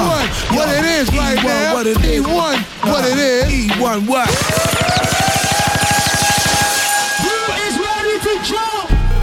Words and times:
E1, 0.00 0.56
what 0.56 0.68
it 0.70 0.84
is 0.84 1.08
right 1.14 1.38
E1, 1.38 1.44
now. 1.44 1.74
what 1.74 1.86
it 1.86 1.96
is. 1.98 2.24
E1, 2.24 2.88
what 2.88 3.04
it 3.04 3.18
is. 3.18 3.70
E1 3.70 4.08
what? 4.08 4.28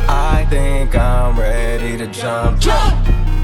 I 0.09 0.45
think 0.49 0.95
I'm 0.95 1.39
ready 1.39 1.97
to 1.97 2.07
jump. 2.07 2.59
Jump. 2.59 2.93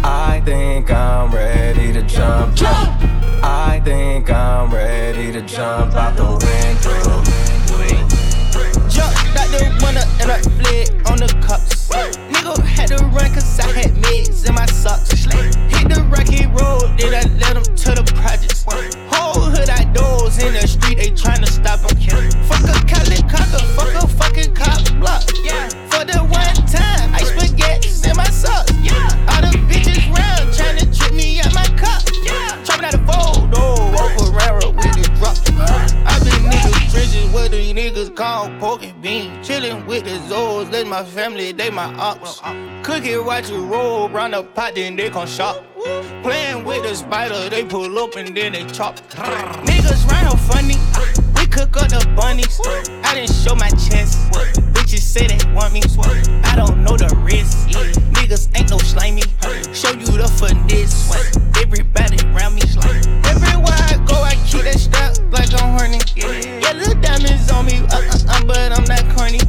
I 0.05 0.41
think 0.45 0.91
I'm 0.91 1.33
ready 1.33 1.91
to 1.93 2.03
jump. 2.03 2.55
Jump. 2.55 3.01
I 3.43 3.81
think 3.83 4.29
I'm 4.29 4.71
ready 4.71 5.31
to 5.31 5.41
jump 5.41 5.93
out 5.95 6.15
the 6.15 6.23
window. 6.23 7.23
Jumped 8.89 9.37
out 9.37 9.49
the 9.49 9.63
window 9.83 10.03
and 10.21 10.31
I 10.31 10.41
fled 10.41 11.07
on 11.07 11.17
the 11.17 11.27
cups. 11.41 12.32
Nigga 12.43 12.61
had 12.65 12.87
to 12.89 13.05
run 13.05 13.33
cause 13.33 13.57
I 13.57 13.71
had 13.71 13.91
meds 14.03 14.45
in 14.47 14.53
my 14.53 14.65
socks. 14.65 15.09
Hit 15.11 15.87
the 15.87 16.03
rocky 16.11 16.45
road, 16.47 16.99
then 16.99 17.15
I 17.15 17.23
led 17.39 17.55
them 17.55 17.63
to 17.63 17.91
the 17.95 18.03
projects. 18.15 18.65
Whole 19.07 19.49
hood 19.49 19.69
outdoors 19.69 20.37
in 20.43 20.53
the 20.53 20.67
street, 20.67 20.97
they 20.97 21.11
tryna 21.11 21.47
stop 21.47 21.79
them. 21.79 21.95
Fuck 22.43 22.63
a 22.67 22.85
Cali 22.85 23.21
cocker, 23.31 23.63
fuck 23.75 24.03
a 24.03 24.07
fucking 24.07 24.53
cop 24.55 24.83
block. 24.99 25.22
Trenches 37.73 38.09
where 38.09 38.09
the 38.09 38.11
niggas 38.11 38.15
call 38.15 38.49
pork 38.59 38.83
and 38.83 39.01
bean. 39.01 39.31
Chillin' 39.43 39.85
with 39.85 40.03
the 40.03 40.33
Zoes, 40.33 40.71
that's 40.71 40.87
my 40.87 41.03
family, 41.03 41.51
they 41.51 41.69
my 41.69 41.93
ops. 41.95 42.39
Cook 42.83 43.05
it, 43.05 43.23
watch 43.23 43.49
it 43.49 43.57
roll, 43.57 44.09
round 44.09 44.33
the 44.33 44.43
pot, 44.43 44.75
then 44.75 44.95
they 44.95 45.09
gon' 45.09 45.27
shop. 45.27 45.63
Playing 46.23 46.63
with 46.63 46.83
the 46.83 46.95
spider, 46.95 47.49
they 47.49 47.65
pull 47.65 47.97
up 47.99 48.15
and 48.15 48.35
then 48.35 48.53
they 48.53 48.65
chop. 48.65 48.97
Niggas 49.65 50.07
round 50.07 50.39
funny, 50.41 50.75
we 51.35 51.47
cook 51.47 51.75
up 51.77 51.89
the 51.89 52.07
bunnies. 52.15 52.59
I 53.03 53.15
didn't 53.15 53.33
show 53.33 53.55
my 53.55 53.69
chest, 53.69 54.31
bitches 54.73 54.99
say 54.99 55.27
they 55.27 55.53
want 55.53 55.73
me. 55.73 55.81
I 56.43 56.55
don't 56.55 56.83
know 56.83 56.97
the 56.97 57.13
risk, 57.17 58.12
niggas 58.23 58.47
ain't 58.57 58.69
no 58.69 58.77
slimy. 58.77 59.21
Show 59.73 59.91
you 59.91 60.05
the 60.05 60.27
finesse, 60.39 61.11
everybody 61.61 62.17
around 62.31 62.55
me. 62.55 62.61
slimy. 62.61 63.01
Everywhere 63.27 63.75
I 63.91 63.99
go, 64.07 64.15
I 64.15 64.35
keep 64.47 64.63
that 64.63 64.79
strap 64.79 65.17
like 65.31 65.51
I'm 65.61 65.77
horny. 65.77 65.99
Yeah, 66.15 66.71
little 66.73 66.99
diamonds 67.01 67.51
on 67.51 67.65
me, 67.65 67.79
uh, 67.91 67.99
uh, 67.99 68.17
uh, 68.29 68.45
but 68.45 68.71
I'm 68.71 68.85
not 68.85 69.03
corny. 69.15 69.39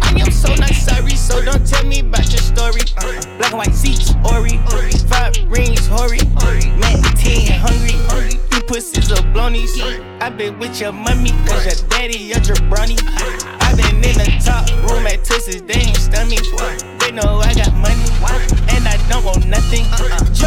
I 0.00 0.14
am 0.18 0.30
so 0.30 0.54
not 0.54 0.72
sorry, 0.74 1.16
so 1.16 1.44
don't 1.44 1.66
tell 1.66 1.84
me 1.84 2.00
about 2.00 2.30
your 2.32 2.42
story. 2.42 2.82
Uh, 2.98 3.20
black 3.36 3.52
and 3.52 3.58
white 3.58 3.74
seats, 3.74 4.14
Ori, 4.32 4.56
five 5.08 5.34
rings, 5.48 5.86
Hori, 5.86 6.20
Mac 6.80 7.00
10, 7.18 7.60
hungry. 7.60 8.53
Pussies 8.66 9.12
are 9.12 9.22
blonies. 9.32 9.80
I 10.20 10.30
been 10.30 10.58
with 10.58 10.80
your 10.80 10.92
mommy, 10.92 11.30
cause 11.46 11.66
your 11.66 11.88
daddy 11.90 12.32
a 12.32 12.36
jabroni. 12.36 12.96
I 13.60 13.74
been 13.76 13.96
in 13.96 14.16
the 14.16 14.40
top 14.42 14.68
room 14.88 15.06
at 15.06 15.22
Tootsie's, 15.24 15.62
they 15.62 15.74
ain't 15.74 15.96
stun 15.96 16.28
me. 16.28 16.38
They 16.98 17.12
know 17.12 17.40
I 17.40 17.52
got 17.54 17.72
money, 17.74 18.08
and 18.72 18.88
I 18.88 18.96
don't 19.08 19.24
want 19.24 19.46
nothing. 19.46 19.84
Jumped 20.32 20.43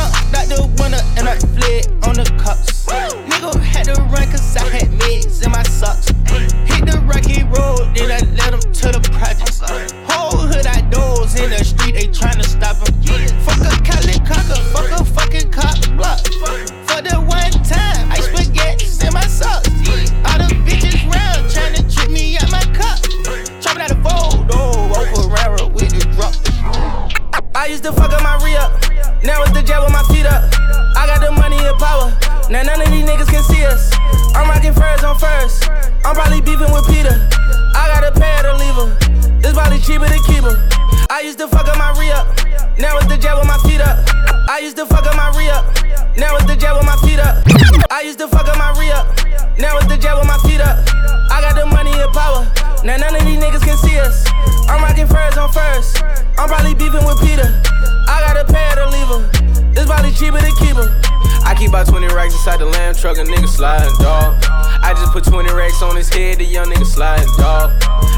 20 62.57 62.57
inside 62.57 62.59
the 62.59 62.66
lamb 62.66 62.95
truck, 62.95 63.18
a 63.18 63.22
nigga 63.22 63.47
sliding, 63.47 63.94
dog. 64.00 64.35
I 64.81 64.94
just 64.94 65.12
put 65.12 65.23
20 65.23 65.53
racks 65.53 65.81
on 65.81 65.95
his 65.95 66.09
head, 66.09 66.40
the 66.40 66.44
young 66.44 66.68
nigga 66.68 66.85
sliding, 66.85 67.28
dog. 67.38 67.72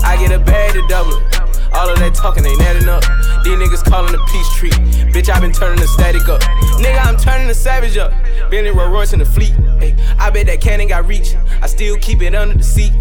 I 0.04 0.18
get 0.20 0.32
a 0.32 0.40
bag 0.40 0.74
to 0.74 0.88
double 0.88 1.14
it. 1.14 1.40
All 1.74 1.90
of 1.90 2.00
that 2.00 2.16
talking 2.16 2.46
ain't 2.46 2.62
adding 2.62 2.90
up. 2.90 3.04
These 3.44 3.58
niggas 3.58 3.84
calling 3.84 4.12
the 4.12 4.20
peace 4.32 4.50
tree. 4.56 4.72
Bitch, 5.12 5.30
I 5.30 5.40
been 5.40 5.52
turning 5.52 5.80
the 5.80 5.88
static 5.88 6.28
up. 6.28 6.42
Nigga, 6.82 7.06
I'm 7.06 7.18
turning 7.18 7.48
the 7.48 7.54
savage 7.54 7.98
up. 7.98 8.12
Bentley 8.50 8.72
Rolls 8.72 8.92
Royce 8.92 9.14
in 9.14 9.20
the 9.20 9.26
fleet. 9.26 9.54
Ay, 9.80 9.96
I 10.18 10.30
bet 10.30 10.48
that 10.48 10.62
cannon 10.62 10.88
got 10.88 11.06
reach. 11.06 11.36
I 11.62 11.68
still 11.68 11.98
keep 11.98 12.22
it 12.22 12.34
under 12.34 12.58
the 12.58 12.64
seat. 12.64 12.94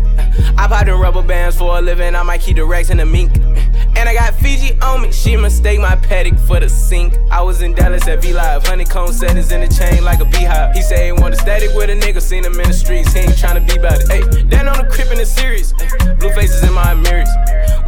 I 0.58 0.66
pop 0.68 0.86
them 0.86 1.00
rubber 1.00 1.22
bands 1.22 1.56
for 1.56 1.78
a 1.78 1.80
living. 1.80 2.14
I 2.14 2.22
might 2.22 2.40
keep 2.40 2.56
the 2.56 2.64
racks 2.64 2.90
in 2.90 2.98
the 2.98 3.06
mink. 3.06 3.32
And 3.98 4.08
I 4.08 4.14
got 4.14 4.32
Fiji 4.36 4.78
on 4.80 5.02
me. 5.02 5.10
She 5.10 5.36
mistake 5.36 5.80
my 5.80 5.96
paddock 5.96 6.38
for 6.38 6.60
the 6.60 6.68
sink. 6.68 7.18
I 7.32 7.42
was 7.42 7.62
in 7.62 7.74
Dallas 7.74 8.06
at 8.06 8.22
V 8.22 8.32
Live. 8.32 8.64
Honeycomb 8.64 9.12
settings 9.12 9.50
in 9.50 9.60
the 9.60 9.66
chain 9.66 10.04
like 10.04 10.20
a 10.20 10.24
beehive. 10.24 10.72
He 10.76 10.82
say 10.82 11.06
he 11.06 11.12
want 11.12 11.34
a 11.34 11.36
static 11.36 11.74
with 11.74 11.90
a 11.90 11.94
nigga. 11.98 12.22
Seen 12.22 12.44
him 12.44 12.60
in 12.60 12.68
the 12.68 12.72
streets. 12.72 13.12
He 13.12 13.20
ain't 13.20 13.32
tryna 13.32 13.66
be 13.66 13.76
about 13.76 13.98
it. 14.00 14.08
Hey, 14.08 14.42
down 14.44 14.68
on 14.68 14.78
the 14.78 14.88
crib 14.88 15.10
in 15.10 15.18
the 15.18 15.26
series. 15.26 15.72
Blue 16.20 16.30
faces 16.30 16.62
in 16.62 16.72
my 16.74 16.94
mirrors. 16.94 17.28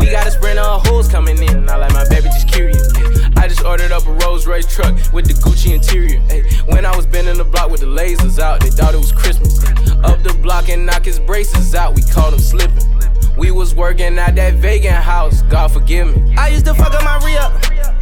We 0.00 0.10
got 0.10 0.26
a 0.26 0.32
sprint 0.32 0.58
of 0.58 0.84
hoes 0.88 1.06
coming 1.06 1.40
in. 1.40 1.68
I 1.70 1.76
like 1.76 1.92
my 1.92 2.08
baby 2.08 2.24
just 2.24 2.48
curious. 2.48 2.92
I 3.36 3.46
just 3.46 3.64
ordered 3.64 3.92
up 3.92 4.04
a 4.08 4.12
Rolls 4.26 4.48
Royce 4.48 4.66
truck 4.66 4.94
with 5.12 5.26
the 5.26 5.34
Gucci 5.34 5.74
interior. 5.74 6.20
Ay, 6.28 6.42
when 6.66 6.84
I 6.84 6.96
was 6.96 7.06
bending 7.06 7.38
the 7.38 7.44
block 7.44 7.70
with 7.70 7.82
the 7.82 7.86
lasers 7.86 8.40
out, 8.40 8.62
they 8.62 8.70
thought 8.70 8.94
it 8.94 8.98
was 8.98 9.12
Christmas. 9.12 9.62
Up 10.02 10.20
the 10.24 10.36
block 10.42 10.70
and 10.70 10.84
knock 10.84 11.04
his 11.04 11.20
braces 11.20 11.72
out. 11.76 11.94
We 11.94 12.02
caught 12.02 12.32
him 12.32 12.40
slipping. 12.40 12.99
We 13.36 13.50
was 13.50 13.74
working 13.74 14.18
at 14.18 14.34
that 14.36 14.54
vegan 14.54 14.92
house, 14.92 15.42
God 15.42 15.72
forgive 15.72 16.14
me. 16.14 16.34
I 16.36 16.48
used 16.48 16.64
to 16.66 16.74
fuck 16.74 16.92
up 16.92 17.04
my 17.04 17.18
re 17.24 17.36
up. 17.36 17.52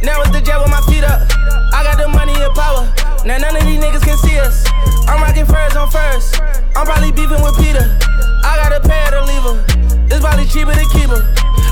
Now 0.03 0.21
it's 0.21 0.31
the 0.31 0.41
jet 0.41 0.59
with 0.59 0.71
my 0.71 0.81
feet 0.87 1.03
up. 1.03 1.27
I 1.73 1.83
got 1.83 1.97
the 1.97 2.07
money 2.07 2.33
and 2.33 2.53
power. 2.55 2.87
Now 3.25 3.37
none 3.37 3.55
of 3.55 3.63
these 3.63 3.79
niggas 3.79 4.03
can 4.03 4.17
see 4.17 4.39
us. 4.39 4.65
I'm 5.07 5.21
rocking 5.21 5.45
furs 5.45 5.75
on 5.75 5.89
first. 5.89 6.41
I'm 6.75 6.85
probably 6.85 7.11
beefing 7.11 7.41
with 7.43 7.55
Peter. 7.57 7.83
I 8.43 8.55
got 8.57 8.71
a 8.73 8.79
pair 8.79 9.11
to 9.11 9.25
leave 9.25 9.43
her. 9.43 9.65
It's 10.07 10.19
probably 10.19 10.45
cheaper 10.45 10.73
to 10.73 10.85
keep 10.91 11.09
her. 11.09 11.23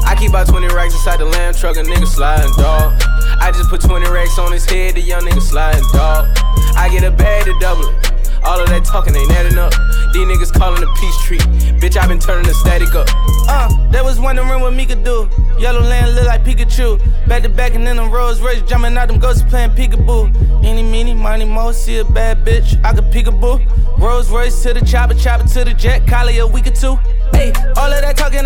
I 0.05 0.15
keep 0.17 0.29
about 0.29 0.47
20 0.47 0.67
racks 0.73 0.93
inside 0.93 1.19
the 1.19 1.25
lamb 1.25 1.53
truck, 1.53 1.77
a 1.77 1.83
nigga 1.83 2.07
sliding, 2.07 2.51
dog. 2.57 2.95
I 3.39 3.51
just 3.51 3.69
put 3.69 3.81
20 3.81 4.09
racks 4.09 4.39
on 4.39 4.51
his 4.51 4.65
head, 4.65 4.95
the 4.95 5.01
young 5.01 5.23
nigga 5.23 5.41
sliding, 5.41 5.83
dog. 5.93 6.27
I 6.75 6.89
get 6.91 7.03
a 7.03 7.11
bag 7.11 7.45
to 7.45 7.57
double 7.59 7.87
it. 7.87 8.16
All 8.43 8.59
of 8.59 8.69
that 8.69 8.85
talking 8.85 9.15
ain't 9.15 9.31
adding 9.31 9.57
up. 9.57 9.73
These 10.13 10.27
niggas 10.27 10.53
calling 10.53 10.81
the 10.81 10.87
peace 10.99 11.17
tree. 11.23 11.39
Bitch, 11.79 11.97
I 11.97 12.07
been 12.07 12.19
turning 12.19 12.47
the 12.47 12.53
static 12.53 12.93
up. 12.95 13.07
Uh, 13.47 13.69
that 13.91 14.03
was 14.03 14.19
wondering 14.19 14.61
what 14.61 14.73
me 14.73 14.85
could 14.85 15.03
do. 15.03 15.29
Yellow 15.59 15.81
land 15.81 16.15
look 16.15 16.25
like 16.25 16.43
Pikachu. 16.43 16.99
Back 17.27 17.43
to 17.43 17.49
back 17.49 17.73
and 17.75 17.85
then 17.85 17.97
them 17.97 18.11
Rolls 18.11 18.41
Royce 18.41 18.61
jumping 18.63 18.97
out 18.97 19.07
them 19.07 19.19
ghosts 19.19 19.43
playing 19.49 19.71
peekaboo. 19.71 20.63
Any, 20.63 20.83
meeny, 20.83 21.13
money, 21.13 21.45
mo, 21.45 21.71
see 21.71 21.97
a 21.97 22.05
bad 22.05 22.45
bitch, 22.45 22.83
I 22.83 22.93
could 22.93 23.05
peekaboo. 23.05 23.97
Rolls 23.97 24.29
Royce 24.29 24.61
to 24.63 24.73
the 24.73 24.85
chopper, 24.85 25.15
chopper 25.15 25.47
to 25.47 25.63
the 25.63 25.73
jet, 25.73 26.07
collie 26.07 26.37
a 26.37 26.47
week 26.47 26.67
or 26.67 26.71
two. 26.71 26.95
Hey, 27.33 27.51
all 27.75 27.91
of 27.91 28.01
that 28.01 28.15
talking 28.17 28.36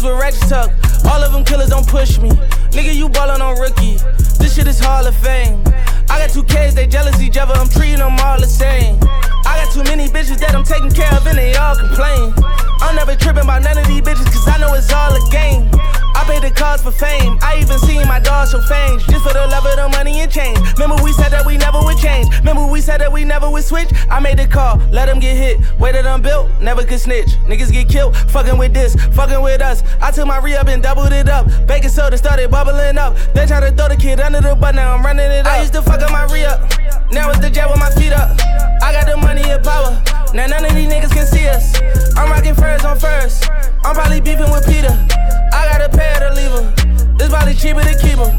hitters 0.00 0.12
with 0.12 0.20
ratchet 0.20 0.48
tuck. 0.48 1.04
All 1.12 1.22
of 1.22 1.32
them 1.32 1.44
killers 1.44 1.70
don't 1.70 1.86
push 1.86 2.18
me. 2.18 2.30
Nigga, 2.70 2.94
you 2.94 3.08
ballin' 3.08 3.42
on 3.42 3.58
rookie. 3.58 3.98
This 4.38 4.54
shit 4.54 4.66
is 4.66 4.78
Hall 4.78 5.06
of 5.06 5.16
Fame. 5.16 5.62
I 6.08 6.18
got 6.18 6.30
two 6.30 6.44
kids, 6.44 6.74
they 6.74 6.86
jealous 6.86 7.20
each 7.20 7.36
other. 7.36 7.54
I'm 7.54 7.68
treating 7.68 7.98
them 7.98 8.18
all 8.20 8.40
the 8.40 8.46
same. 8.46 8.98
I 9.46 9.62
got 9.62 9.72
too 9.72 9.84
many 9.84 10.08
bitches 10.08 10.38
that 10.38 10.54
I'm 10.54 10.64
taking 10.64 10.90
care 10.90 11.12
of 11.14 11.26
and 11.26 11.38
they 11.38 11.54
all 11.54 11.76
complain. 11.76 12.34
I'm 12.80 12.96
never 12.96 13.14
tripping 13.14 13.44
about 13.44 13.62
none 13.62 13.78
of 13.78 13.86
these 13.86 14.00
bitches 14.00 14.26
cause 14.26 14.48
I 14.48 14.58
know 14.58 14.74
it's 14.74 14.92
all 14.92 15.12
a 15.12 15.22
game. 15.30 15.68
I 16.14 16.24
pay 16.26 16.40
the 16.40 16.50
cost 16.50 16.84
for 16.84 16.90
fame. 16.92 17.38
I 17.42 17.58
even 17.60 17.78
seen 17.78 18.06
my 18.08 18.18
dog 18.20 18.48
show 18.48 18.60
fangs 18.62 19.04
just 19.06 19.24
for 19.24 19.32
the 19.32 19.46
love 19.46 19.66
of 19.66 19.76
the 19.76 19.88
money 19.96 20.20
and 20.20 20.30
change. 20.30 20.58
That 21.40 21.46
we 21.46 21.56
never 21.56 21.80
would 21.80 21.96
change. 21.96 22.28
Remember 22.40 22.66
we 22.66 22.82
said 22.82 23.00
that 23.00 23.10
we 23.10 23.24
never 23.24 23.48
would 23.48 23.64
switch. 23.64 23.88
I 24.10 24.20
made 24.20 24.38
the 24.38 24.46
call, 24.46 24.76
let 24.92 25.06
them 25.06 25.20
get 25.20 25.38
hit. 25.38 25.56
Way 25.80 25.90
that 25.92 26.06
I'm 26.06 26.20
built, 26.20 26.50
never 26.60 26.84
could 26.84 27.00
snitch. 27.00 27.30
Niggas 27.48 27.72
get 27.72 27.88
killed, 27.88 28.14
fucking 28.14 28.58
with 28.58 28.74
this, 28.74 28.94
fucking 29.16 29.40
with 29.40 29.62
us. 29.62 29.82
I 30.02 30.10
took 30.10 30.26
my 30.26 30.36
re 30.36 30.54
up 30.56 30.68
and 30.68 30.82
doubled 30.82 31.14
it 31.14 31.30
up. 31.30 31.46
Baking 31.66 31.88
soda 31.88 32.18
started 32.18 32.50
bubbling 32.50 32.98
up. 32.98 33.16
They 33.32 33.46
tried 33.46 33.60
to 33.60 33.72
throw 33.74 33.88
the 33.88 33.96
kid 33.96 34.20
under 34.20 34.42
the 34.42 34.54
butt, 34.54 34.74
now 34.74 34.94
I'm 34.94 35.02
running 35.02 35.30
it 35.30 35.46
up. 35.46 35.52
I 35.54 35.62
used 35.62 35.72
to 35.72 35.80
fuck 35.80 36.02
up 36.02 36.12
my 36.12 36.24
re 36.24 36.44
up. 36.44 36.60
Now 37.10 37.30
it's 37.30 37.40
the 37.40 37.48
jet 37.48 37.70
with 37.70 37.80
my 37.80 37.90
feet 37.92 38.12
up. 38.12 38.36
I 38.82 38.92
got 38.92 39.06
the 39.06 39.16
money 39.16 39.48
and 39.48 39.64
power. 39.64 39.96
Now 40.34 40.44
none 40.44 40.66
of 40.66 40.74
these 40.74 40.92
niggas 40.92 41.10
can 41.10 41.26
see 41.26 41.48
us. 41.48 41.80
I'm 42.18 42.28
rocking 42.28 42.54
furs 42.54 42.84
on 42.84 42.98
first. 42.98 43.48
I'm 43.82 43.94
probably 43.94 44.20
beefing 44.20 44.52
with 44.52 44.66
Peter. 44.66 44.92
I 45.54 45.72
got 45.72 45.80
a 45.80 45.88
pair 45.88 46.20
to 46.20 46.34
leave 46.34 46.50
her. 46.50 46.89
This 47.30 47.38
probably 47.38 47.54
cheaper 47.54 47.82
to 47.86 47.94
keep 47.94 48.18
them. 48.18 48.34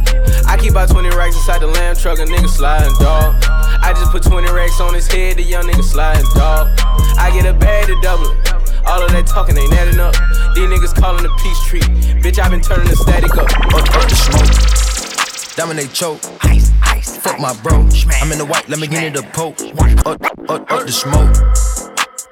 I 0.48 0.58
keep 0.60 0.72
about 0.72 0.90
20 0.90 1.16
racks 1.16 1.38
inside 1.38 1.62
the 1.62 1.68
lamb 1.68 1.96
truck, 1.96 2.20
a 2.20 2.26
nigga 2.26 2.50
sliding, 2.50 2.92
dog. 3.00 3.36
I 3.48 3.94
just 3.96 4.12
put 4.12 4.22
20 4.22 4.52
racks 4.52 4.82
on 4.82 4.94
his 4.94 5.08
head, 5.08 5.38
the 5.38 5.44
young 5.44 5.64
nigga 5.64 5.82
sliding, 5.82 6.26
dog. 6.36 6.68
I 7.16 7.32
get 7.32 7.46
a 7.46 7.54
bag 7.54 7.88
to 7.88 7.96
double 8.02 8.26
it. 8.28 8.54
All 8.86 9.02
of 9.02 9.12
that 9.14 9.28
talking 9.28 9.58
ain't 9.58 9.72
adding 9.72 9.98
up. 9.98 10.12
These 10.56 10.68
niggas 10.68 10.94
calling 11.00 11.24
the 11.24 11.32
peace 11.40 11.62
tree. 11.64 11.80
Bitch, 12.20 12.38
I 12.38 12.50
been 12.50 12.60
turning 12.60 12.90
the 12.90 12.98
static 12.98 13.32
up. 13.38 13.48
Up, 13.72 13.88
up 13.96 14.10
the 14.12 14.16
smoke. 14.28 15.56
Dominate 15.56 15.94
choke. 15.94 16.20
Ice, 16.44 16.74
ice, 16.84 17.16
Fuck 17.16 17.40
my 17.40 17.54
bro. 17.64 17.88
I'm 18.20 18.32
in 18.34 18.40
the 18.40 18.46
white, 18.46 18.68
let 18.68 18.80
me 18.80 18.88
get 18.88 19.04
it 19.04 19.16
a 19.16 19.24
poke. 19.32 19.62
Up, 20.06 20.20
up, 20.50 20.70
up 20.70 20.86
the 20.86 20.92
smoke. 20.92 21.32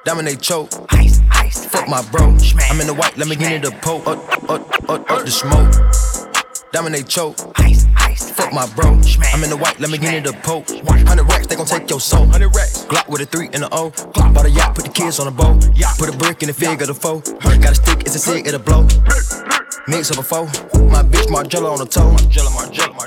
Dominate 0.04 0.42
choke. 0.42 0.68
Ice, 0.90 1.22
ice, 1.30 1.64
Fuck 1.64 1.88
my 1.88 2.02
bro. 2.12 2.36
I'm 2.68 2.80
in 2.82 2.86
the 2.86 2.94
white, 2.94 3.16
let 3.16 3.28
me 3.28 3.36
get 3.36 3.52
it 3.52 3.64
a 3.64 3.70
poke. 3.80 4.06
Up, 4.06 4.50
up, 4.50 4.90
up, 4.90 5.10
up 5.10 5.24
the 5.24 5.30
smoke. 5.30 6.09
Dominate 6.72 7.08
choke. 7.08 7.36
Ice, 7.56 7.86
ice, 7.96 8.30
Fuck 8.30 8.52
my 8.52 8.64
bro. 8.76 8.90
I'm 9.32 9.42
in 9.42 9.50
the 9.50 9.56
white, 9.56 9.80
let 9.80 9.90
me 9.90 9.98
get 9.98 10.14
it 10.14 10.26
a 10.26 10.32
poke. 10.32 10.68
100 10.70 11.24
racks, 11.24 11.48
they 11.48 11.56
gon' 11.56 11.66
take 11.66 11.90
your 11.90 11.98
soul. 11.98 12.20
100 12.20 12.54
racks. 12.54 12.84
Glock 12.84 13.08
with 13.08 13.20
a 13.22 13.26
3 13.26 13.48
and 13.54 13.64
a 13.64 13.68
O. 13.74 13.90
Glock 13.90 14.32
bought 14.32 14.46
a 14.46 14.50
yacht, 14.50 14.76
put 14.76 14.84
the 14.84 14.90
kids 14.90 15.18
on 15.18 15.26
a 15.26 15.32
boat. 15.32 15.68
Put 15.98 16.14
a 16.14 16.16
brick 16.16 16.42
in 16.42 16.46
the 16.46 16.54
fig 16.54 16.80
of 16.80 16.86
the 16.86 16.94
foe. 16.94 17.20
Got 17.20 17.72
a 17.72 17.74
stick, 17.74 18.02
it's 18.02 18.14
a 18.14 18.20
cig, 18.20 18.46
it'll 18.46 18.60
blow. 18.60 18.86
Mix 19.88 20.12
up 20.12 20.18
a 20.18 20.22
foe. 20.22 20.46
My 20.86 21.02
bitch 21.02 21.26
Margiela 21.26 21.72
on 21.72 21.78
the 21.78 21.86
toe. 21.86 22.16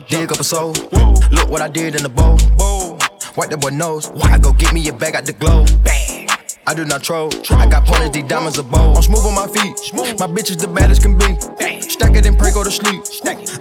Dig 0.10 0.32
up 0.32 0.40
a 0.40 0.44
soul. 0.44 0.74
Whoa. 0.92 1.14
Look 1.32 1.50
what 1.50 1.62
I 1.62 1.70
did 1.70 1.96
in 1.96 2.04
the 2.04 2.10
bowl. 2.10 2.38
Wipe 3.38 3.50
that 3.50 3.62
boy 3.62 3.70
nose. 3.70 4.12
I 4.24 4.40
go 4.40 4.52
get 4.52 4.74
me 4.74 4.88
a 4.90 4.94
bag 4.94 5.16
out 5.16 5.26
the 5.26 5.34
globe. 5.34 5.70
I 6.66 6.74
do 6.74 6.86
not 6.86 7.04
troll. 7.04 7.30
I 7.50 7.68
got 7.68 7.86
pointers, 7.86 8.12
these 8.12 8.24
diamonds 8.24 8.58
are 8.58 8.64
bold. 8.64 8.98
I'm 8.98 9.04
smooth 9.04 9.26
on 9.26 9.36
my 9.36 9.48
feet. 9.48 9.76
My 10.20 10.28
bitch 10.28 10.50
is 10.50 10.58
the 10.58 10.68
baddest 10.68 11.02
can 11.02 11.18
be. 11.18 11.38
Stack 11.94 12.16
it 12.16 12.26
and 12.26 12.36
pray, 12.36 12.52
go 12.52 12.64
to 12.64 12.72
sleep. 12.72 13.06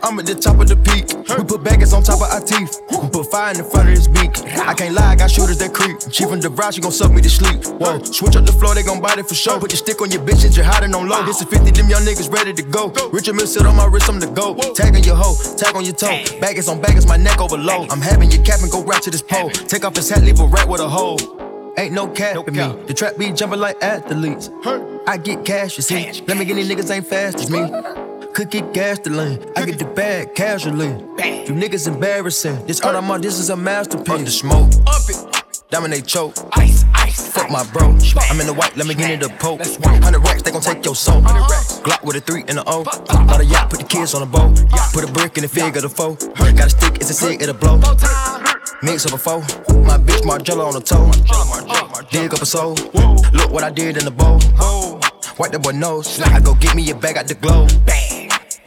I'm 0.02 0.19
at 0.19 0.25
the 0.25 0.34
top 0.34 0.58
of 0.58 0.67
the 0.67 0.76
peak. 0.88 1.05
We 1.37 1.44
put 1.44 1.62
baggage 1.62 1.93
on 1.93 2.02
top 2.02 2.25
of 2.25 2.32
our 2.32 2.40
teeth. 2.40 2.81
We 2.88 3.06
put 3.12 3.31
fire 3.31 3.52
in 3.52 3.58
the 3.61 3.64
front 3.64 3.93
of 3.93 3.94
his 3.94 4.08
beak. 4.08 4.32
I 4.56 4.73
can't 4.73 4.94
lie, 4.94 5.12
I 5.12 5.17
got 5.17 5.31
shooters 5.31 5.58
that 5.58 5.75
creep. 5.75 6.00
She 6.08 6.25
from 6.25 6.40
the 6.40 6.49
she 6.73 6.81
gon' 6.81 6.93
suck 6.93 7.12
me 7.12 7.20
to 7.20 7.29
sleep. 7.29 7.61
Whoa, 7.76 8.02
switch 8.02 8.34
up 8.34 8.46
the 8.46 8.56
floor, 8.56 8.75
they 8.75 8.82
gon' 8.82 9.02
bite 9.02 9.19
it 9.19 9.29
for 9.29 9.34
sure. 9.34 9.61
Put 9.61 9.73
your 9.73 9.84
stick 9.84 10.00
on 10.00 10.11
your 10.11 10.23
bitch, 10.25 10.49
you're 10.56 10.64
hiding 10.64 10.94
on 10.94 11.11
low. 11.11 11.23
This 11.26 11.43
is 11.43 11.49
50, 11.49 11.73
them 11.73 11.90
young 11.90 12.08
niggas 12.08 12.32
ready 12.32 12.55
to 12.55 12.62
go. 12.62 12.88
Richard 13.12 13.37
Mille 13.37 13.46
sit 13.46 13.67
on 13.67 13.76
my 13.76 13.84
wrist, 13.84 14.08
I'm 14.08 14.19
the 14.19 14.29
go. 14.29 14.56
Tag 14.73 14.96
on 14.96 15.05
your 15.05 15.17
hoe, 15.17 15.37
tag 15.58 15.76
on 15.76 15.84
your 15.84 15.94
toe. 15.94 16.25
Baggage 16.40 16.69
on 16.69 16.81
baggage, 16.81 17.06
my 17.06 17.19
neck 17.19 17.38
overload. 17.38 17.93
I'm 17.93 18.00
having 18.00 18.31
your 18.31 18.43
cap 18.44 18.61
and 18.62 18.73
go 18.73 18.82
right 18.82 19.02
to 19.02 19.11
this 19.11 19.20
pole. 19.20 19.50
Take 19.50 19.84
off 19.84 19.94
his 19.94 20.08
hat, 20.08 20.25
leave 20.25 20.40
a 20.40 20.46
rat 20.46 20.67
with 20.67 20.81
a 20.81 20.88
hole. 20.88 21.20
Ain't 21.76 21.93
no 21.93 22.08
cat 22.08 22.34
no 22.34 22.44
me. 22.44 22.84
The 22.87 22.94
trap 22.94 23.19
be 23.19 23.31
jumping 23.32 23.61
like 23.61 23.76
athletes. 23.82 24.49
I 25.06 25.19
get 25.19 25.44
cash, 25.44 25.76
you 25.76 25.82
see. 25.82 26.25
Let 26.26 26.38
me 26.38 26.46
get 26.46 26.55
these 26.55 26.70
niggas 26.70 26.90
ain't 26.90 27.06
fast 27.06 27.37
as 27.37 27.50
me. 27.50 28.01
Could 28.34 28.49
get 28.49 28.73
gasoline. 28.73 29.44
I 29.56 29.67
get 29.67 29.79
the 29.79 29.84
bag 29.84 30.34
casually. 30.34 30.88
You 30.88 31.52
niggas 31.52 31.87
embarrassing. 31.87 32.64
This 32.67 32.81
art 32.81 32.96
I'm 32.96 33.11
on, 33.11 33.20
this 33.20 33.38
is 33.38 33.50
a 33.50 33.56
masterpiece. 33.56 34.08
Up 34.08 34.20
the 34.20 34.31
smoke. 34.31 34.73
Up 34.87 35.02
it. 35.06 35.44
Dominate 35.69 36.06
choke. 36.06 36.34
Ice, 36.52 36.84
ice. 36.94 37.29
Fuck 37.29 37.50
my 37.50 37.62
bro. 37.73 37.88
I'm 38.31 38.40
in 38.40 38.46
the 38.46 38.55
white, 38.56 38.75
let 38.75 38.87
me 38.87 38.94
get 38.94 39.11
it 39.11 39.23
a 39.23 39.29
poke. 39.29 39.61
100 39.61 40.19
racks, 40.20 40.40
they 40.43 40.50
gon' 40.50 40.62
take 40.62 40.82
your 40.82 40.94
soul. 40.94 41.20
Glock 41.20 42.02
with 42.05 42.17
a 42.17 42.20
3 42.20 42.44
and 42.49 42.58
a 42.58 42.64
O. 42.67 42.84
Got 42.84 43.40
a 43.40 43.44
yacht, 43.44 43.69
put 43.69 43.81
the 43.81 43.87
kids 43.87 44.14
on 44.14 44.23
a 44.23 44.26
boat. 44.26 44.64
Put 44.94 45.05
a 45.05 45.12
brick 45.12 45.37
in 45.37 45.43
the 45.43 45.49
fig 45.49 45.76
of 45.76 45.82
the 45.82 45.90
foe. 45.90 46.14
Got 46.37 46.67
a 46.67 46.70
stick, 46.70 46.96
it's 46.96 47.11
a 47.11 47.14
cig, 47.14 47.43
it'll 47.43 47.55
blow. 47.55 47.76
Mix 48.82 49.05
up 49.05 49.12
a 49.12 49.19
foe. 49.19 49.40
My 49.82 49.99
bitch 49.99 50.23
Margiela 50.23 50.67
on 50.67 50.73
the 50.73 50.81
toe. 50.81 51.11
Dig 52.11 52.32
up 52.32 52.40
a 52.40 52.46
soul. 52.46 52.76
Look 53.34 53.50
what 53.50 53.62
I 53.62 53.70
did 53.70 53.99
in 53.99 54.06
the 54.06 54.11
bowl. 54.11 54.40
Wipe 55.38 55.52
the 55.52 55.58
boy 55.58 55.73
nose. 55.73 56.19
I 56.20 56.40
go 56.40 56.55
get 56.55 56.75
me 56.75 56.90
a 56.90 56.94
bag 56.94 57.19
out 57.19 57.26
the 57.26 57.34
globe. 57.34 57.70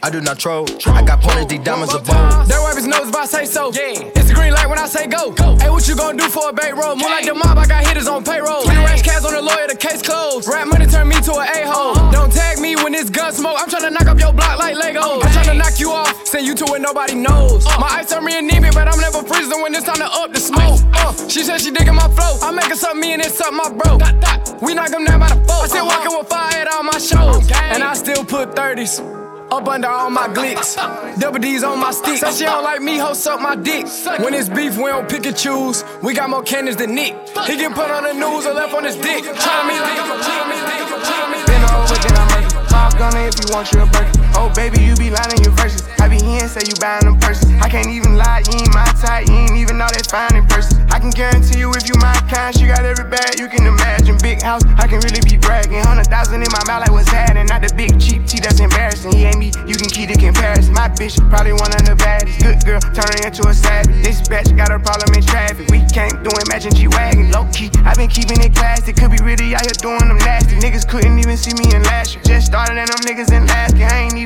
I 0.06 0.08
do 0.08 0.20
not 0.20 0.38
troll. 0.38 0.68
I 0.86 1.02
got 1.02 1.20
pointers, 1.20 1.46
these 1.46 1.66
diamonds 1.66 1.92
are 1.92 1.98
bold. 1.98 2.46
That 2.46 2.62
wipe 2.62 2.78
his 2.78 2.86
nose 2.86 3.10
if 3.10 3.16
I 3.16 3.26
say 3.26 3.44
so. 3.44 3.74
Yeah. 3.74 4.06
It's 4.14 4.30
a 4.30 4.34
green 4.38 4.54
light 4.54 4.70
when 4.70 4.78
I 4.78 4.86
say 4.86 5.08
go. 5.08 5.32
go. 5.34 5.58
Hey, 5.58 5.68
what 5.68 5.82
you 5.88 5.96
gonna 5.96 6.16
do 6.16 6.30
for 6.30 6.50
a 6.50 6.52
bait 6.52 6.78
roll? 6.78 6.94
More 6.94 7.10
like 7.10 7.26
the 7.26 7.34
mob, 7.34 7.58
I 7.58 7.66
got 7.66 7.84
hitters 7.84 8.06
on 8.06 8.22
payroll. 8.22 8.62
20 8.62 8.78
racks 8.86 9.02
cash 9.02 9.24
on 9.26 9.34
the 9.34 9.42
lawyer, 9.42 9.66
the 9.66 9.74
case 9.74 10.06
closed. 10.06 10.46
Rap 10.46 10.68
money 10.68 10.86
turn 10.86 11.08
me 11.08 11.18
to 11.26 11.34
an 11.42 11.50
a-hole. 11.58 11.98
Uh-huh. 11.98 12.12
Don't 12.12 12.30
tag 12.30 12.60
me 12.60 12.76
when 12.76 12.94
it's 12.94 13.10
gun 13.10 13.32
smoke. 13.32 13.58
I'm 13.58 13.66
tryna 13.66 13.98
knock 13.98 14.06
up 14.06 14.20
your 14.20 14.32
block 14.32 14.60
like 14.60 14.76
Lego. 14.78 15.18
Okay. 15.18 15.26
I'm 15.26 15.32
tryna 15.42 15.58
knock 15.58 15.80
you 15.80 15.90
off, 15.90 16.14
send 16.24 16.46
you 16.46 16.54
to 16.54 16.64
where 16.70 16.78
nobody 16.78 17.16
knows. 17.16 17.66
Uh. 17.66 17.74
My 17.82 17.98
eyes 17.98 18.06
turn 18.06 18.22
me 18.22 18.38
anemic, 18.38 18.74
but 18.78 18.86
I'm 18.86 19.00
never 19.02 19.26
freezing 19.26 19.58
when 19.60 19.74
it's 19.74 19.90
time 19.90 19.98
to 19.98 20.06
up 20.06 20.30
the 20.32 20.38
smoke. 20.38 20.78
Uh, 20.94 21.10
she 21.26 21.42
said 21.42 21.58
she 21.58 21.72
digging 21.72 21.98
my 21.98 22.06
flow. 22.14 22.38
I 22.46 22.52
make 22.52 22.70
her 22.70 22.78
something 22.78 23.00
me 23.00 23.14
and 23.14 23.22
it's 23.26 23.34
something 23.34 23.58
my 23.58 23.74
bro. 23.74 23.98
Dot, 23.98 24.22
dot. 24.22 24.62
We 24.62 24.72
knock 24.72 24.90
them 24.94 25.04
down 25.04 25.18
by 25.18 25.34
the 25.34 25.42
four. 25.50 25.66
I 25.66 25.66
still 25.66 25.82
uh-huh. 25.82 25.98
walking 25.98 26.16
with 26.16 26.28
fire 26.30 26.62
at 26.62 26.68
all 26.70 26.84
my 26.84 26.98
shows. 27.02 27.42
Okay. 27.50 27.74
And 27.74 27.82
I 27.82 27.94
still 27.94 28.24
put 28.24 28.54
30s. 28.54 29.25
Up 29.56 29.66
under 29.68 29.88
all 29.88 30.10
my 30.10 30.28
glicks. 30.28 30.76
Double 31.18 31.38
D's 31.38 31.64
on 31.64 31.80
my 31.80 31.90
stick. 31.90 32.18
Say 32.18 32.30
she 32.32 32.44
don't 32.44 32.62
like 32.62 32.82
me, 32.82 32.98
ho, 32.98 33.14
suck 33.14 33.40
my 33.40 33.56
dick. 33.56 33.86
When 34.20 34.34
it's 34.34 34.50
beef, 34.50 34.76
we 34.76 34.84
don't 34.84 35.08
pick 35.08 35.24
and 35.24 35.34
choose. 35.34 35.82
We 36.02 36.12
got 36.12 36.28
more 36.28 36.42
cannons 36.42 36.76
than 36.76 36.94
Nick. 36.94 37.14
He 37.46 37.56
get 37.56 37.72
put 37.72 37.90
on 37.90 38.02
the 38.04 38.12
news 38.12 38.44
or 38.44 38.52
left 38.52 38.74
on 38.74 38.84
his 38.84 38.96
dick. 38.96 39.24
Try 39.24 39.66
me, 39.66 39.80
me, 39.80 39.96
try 40.26 41.30
me. 41.32 41.38
Been 41.46 41.64
over, 41.72 41.94
then 41.94 42.16
I'm 42.18 42.42
murder. 42.42 42.68
Pop 42.68 42.98
gunner 42.98 43.28
if 43.28 43.40
you 43.40 43.54
want 43.54 43.72
your 43.72 43.86
burger. 43.86 44.25
Oh, 44.36 44.52
baby, 44.54 44.84
you 44.84 44.94
be 44.96 45.08
lying 45.08 45.40
your 45.42 45.56
verses. 45.56 45.88
I 45.96 46.08
be 46.12 46.20
here 46.20 46.44
and 46.44 46.50
say 46.52 46.60
you 46.68 46.76
buying 46.76 47.08
them 47.08 47.18
purses. 47.18 47.48
I 47.64 47.72
can't 47.72 47.88
even 47.88 48.20
lie, 48.20 48.44
you 48.44 48.60
ain't 48.60 48.74
my 48.76 48.84
type. 49.00 49.26
You 49.26 49.34
ain't 49.34 49.56
even 49.56 49.80
know 49.80 49.88
that 49.88 50.04
fine 50.12 50.36
in 50.36 50.44
person. 50.46 50.84
I 50.92 51.00
can 51.00 51.08
guarantee 51.08 51.58
you 51.58 51.72
if 51.72 51.88
you 51.88 51.96
my 52.04 52.12
kind, 52.28 52.52
she 52.52 52.68
got 52.68 52.84
every 52.84 53.08
bag 53.08 53.40
you 53.40 53.48
can 53.48 53.64
imagine. 53.64 54.20
Big 54.20 54.42
house, 54.42 54.60
I 54.76 54.86
can 54.86 55.00
really 55.00 55.24
be 55.24 55.40
bragging. 55.40 55.80
Hundred 55.80 56.12
thousand 56.12 56.44
in 56.44 56.52
my 56.52 56.60
mouth, 56.68 56.84
like 56.84 56.92
what's 56.92 57.08
happening? 57.08 57.48
Not 57.48 57.64
the 57.64 57.72
big 57.72 57.96
cheap 57.96 58.28
tea 58.28 58.40
that's 58.44 58.60
embarrassing. 58.60 59.16
He 59.16 59.24
ain't 59.24 59.40
me, 59.40 59.56
you 59.64 59.72
can 59.72 59.88
keep 59.88 60.12
the 60.12 60.18
comparison. 60.20 60.76
My 60.76 60.92
bitch, 60.92 61.16
probably 61.32 61.56
one 61.56 61.72
of 61.72 61.88
the 61.88 61.96
baddest. 61.96 62.36
Good 62.44 62.60
girl, 62.68 62.80
turning 62.92 63.24
into 63.24 63.48
a 63.48 63.54
savage. 63.56 64.04
This 64.04 64.20
bitch 64.28 64.52
got 64.52 64.68
a 64.68 64.78
problem 64.78 65.16
in 65.16 65.24
traffic. 65.24 65.72
We 65.72 65.80
can't 65.88 66.20
do 66.20 66.28
it, 66.36 66.44
matching 66.52 66.76
G 66.76 66.92
Wagon. 66.92 67.32
Low 67.32 67.48
key, 67.56 67.72
i 67.88 67.96
been 67.96 68.12
keeping 68.12 68.40
it 68.44 68.52
classy. 68.52 68.92
Could 68.92 69.16
be 69.16 69.20
really 69.24 69.56
out 69.56 69.64
here 69.64 69.78
doing 69.80 70.04
them 70.04 70.20
nasty. 70.28 70.60
Niggas 70.60 70.84
couldn't 70.84 71.16
even 71.18 71.36
see 71.40 71.56
me 71.56 71.72
in 71.72 71.82
last 71.88 72.14
year. 72.14 72.22
Just 72.24 72.52
started 72.52 72.76
and 72.76 72.88
them 72.88 73.00
niggas 73.08 73.32
in 73.32 73.46
last 73.46 73.76
year. 73.76 73.88
I 73.88 74.06
ain't 74.06 74.16
even 74.16 74.25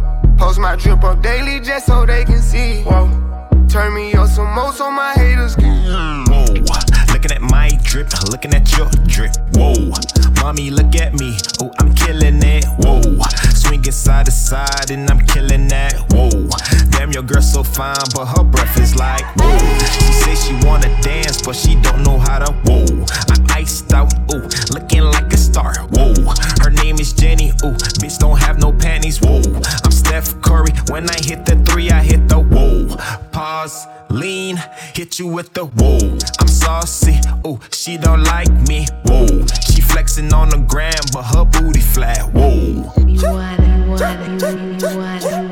Post 0.41 0.59
my 0.59 0.75
drip 0.75 1.03
up 1.03 1.21
daily 1.21 1.59
just 1.59 1.85
so 1.85 2.03
they 2.03 2.25
can 2.25 2.41
see. 2.41 2.81
Whoa. 2.81 3.05
Turn 3.69 3.93
me 3.93 4.11
up 4.15 4.27
some 4.27 4.51
more 4.55 4.73
so 4.73 4.89
my 4.89 5.13
haters 5.13 5.55
can. 5.55 6.25
Whoa. 6.25 6.45
Looking 7.13 7.31
at 7.31 7.43
my 7.43 7.69
drip, 7.83 8.09
looking 8.23 8.51
at 8.55 8.75
your 8.75 8.89
drip. 9.05 9.33
Whoa. 9.53 9.93
Mommy, 10.41 10.71
look 10.71 10.95
at 10.95 11.13
me. 11.13 11.37
Oh, 11.61 11.71
I'm 11.77 11.93
killing 11.93 12.41
it. 12.41 12.65
Whoa. 12.79 13.19
Swinging 13.53 13.91
side 13.91 14.25
to 14.25 14.31
side 14.31 14.89
and 14.89 15.07
I'm 15.11 15.23
killing 15.27 15.67
that. 15.67 15.93
Whoa. 16.09 16.31
Damn, 16.89 17.11
your 17.11 17.21
girl 17.21 17.43
so 17.43 17.61
fine, 17.61 17.95
but 18.15 18.25
her 18.25 18.43
breath 18.43 18.79
is 18.79 18.95
like, 18.95 19.23
whoa. 19.37 19.59
She 19.77 20.11
say 20.23 20.33
she 20.33 20.65
wanna 20.65 20.89
dance, 21.03 21.39
but 21.43 21.55
she 21.55 21.75
don't 21.83 22.01
know 22.01 22.17
how 22.17 22.39
to. 22.39 22.51
Whoa. 22.65 23.05
I'm 23.29 23.45
iced 23.51 23.93
out. 23.93 24.11
Ooh, 24.33 24.49
looking 24.73 25.03
like 25.03 25.31
a 25.31 25.37
star. 25.37 25.75
Whoa. 25.91 26.15
Her 26.63 26.71
name 26.71 26.99
is 26.99 27.13
Jenny. 27.13 27.49
Ooh, 27.63 27.77
bitch 28.01 28.17
don't 28.17 28.39
have 28.39 28.57
no 28.57 28.73
panties. 28.73 29.21
Whoa. 29.21 29.41
I'm 30.93 31.07
Steph 31.07 31.07
Curry. 31.07 31.07
When 31.07 31.09
I 31.09 31.17
hit 31.23 31.45
the 31.45 31.71
three, 31.71 31.89
I 31.89 32.03
hit 32.03 32.27
the 32.27 32.39
whoa. 32.39 32.95
Pause 33.31 33.87
lean, 34.09 34.57
hit 34.93 35.19
you 35.19 35.27
with 35.27 35.53
the 35.53 35.65
whoa. 35.65 36.17
I'm 36.39 36.47
saucy, 36.47 37.19
ooh, 37.45 37.59
she 37.71 37.97
don't 37.97 38.23
like 38.23 38.51
me, 38.67 38.85
whoa. 39.05 39.45
She 39.69 39.81
flexing 39.81 40.33
on 40.33 40.49
the 40.49 40.57
gram, 40.57 40.93
but 41.13 41.23
her 41.23 41.45
booty 41.45 41.81
flat. 41.81 42.31
Whoa. 42.33 42.91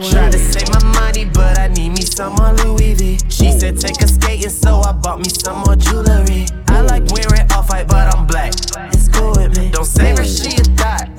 Try 0.10 0.30
to 0.30 0.40
save 0.40 0.70
my 0.70 0.84
money, 0.94 1.26
but 1.26 1.58
I 1.60 1.68
need 1.68 1.90
me 1.90 2.02
some 2.02 2.34
more 2.36 2.54
Louis 2.54 2.94
V. 2.94 3.18
She 3.30 3.52
said 3.52 3.80
take 3.80 4.02
a 4.02 4.08
skating, 4.08 4.50
so 4.50 4.82
I 4.82 4.92
bought 4.92 5.20
me 5.20 5.30
some 5.30 5.60
more 5.60 5.76
jewelry. 5.76 6.48
I 6.68 6.82
like 6.82 7.06
wearing 7.12 7.52
off 7.52 7.70
white, 7.70 7.88
but 7.88 8.14
I'm 8.16 8.26
black. 8.28 8.54
It's 8.94 9.08
cool 9.10 9.32
with 9.32 9.58
me. 9.58 9.72
Don't 9.72 9.86
save 9.86 10.18
her, 10.18 10.26
she 10.26 10.56
a 10.56 10.64
thot. 10.76 11.10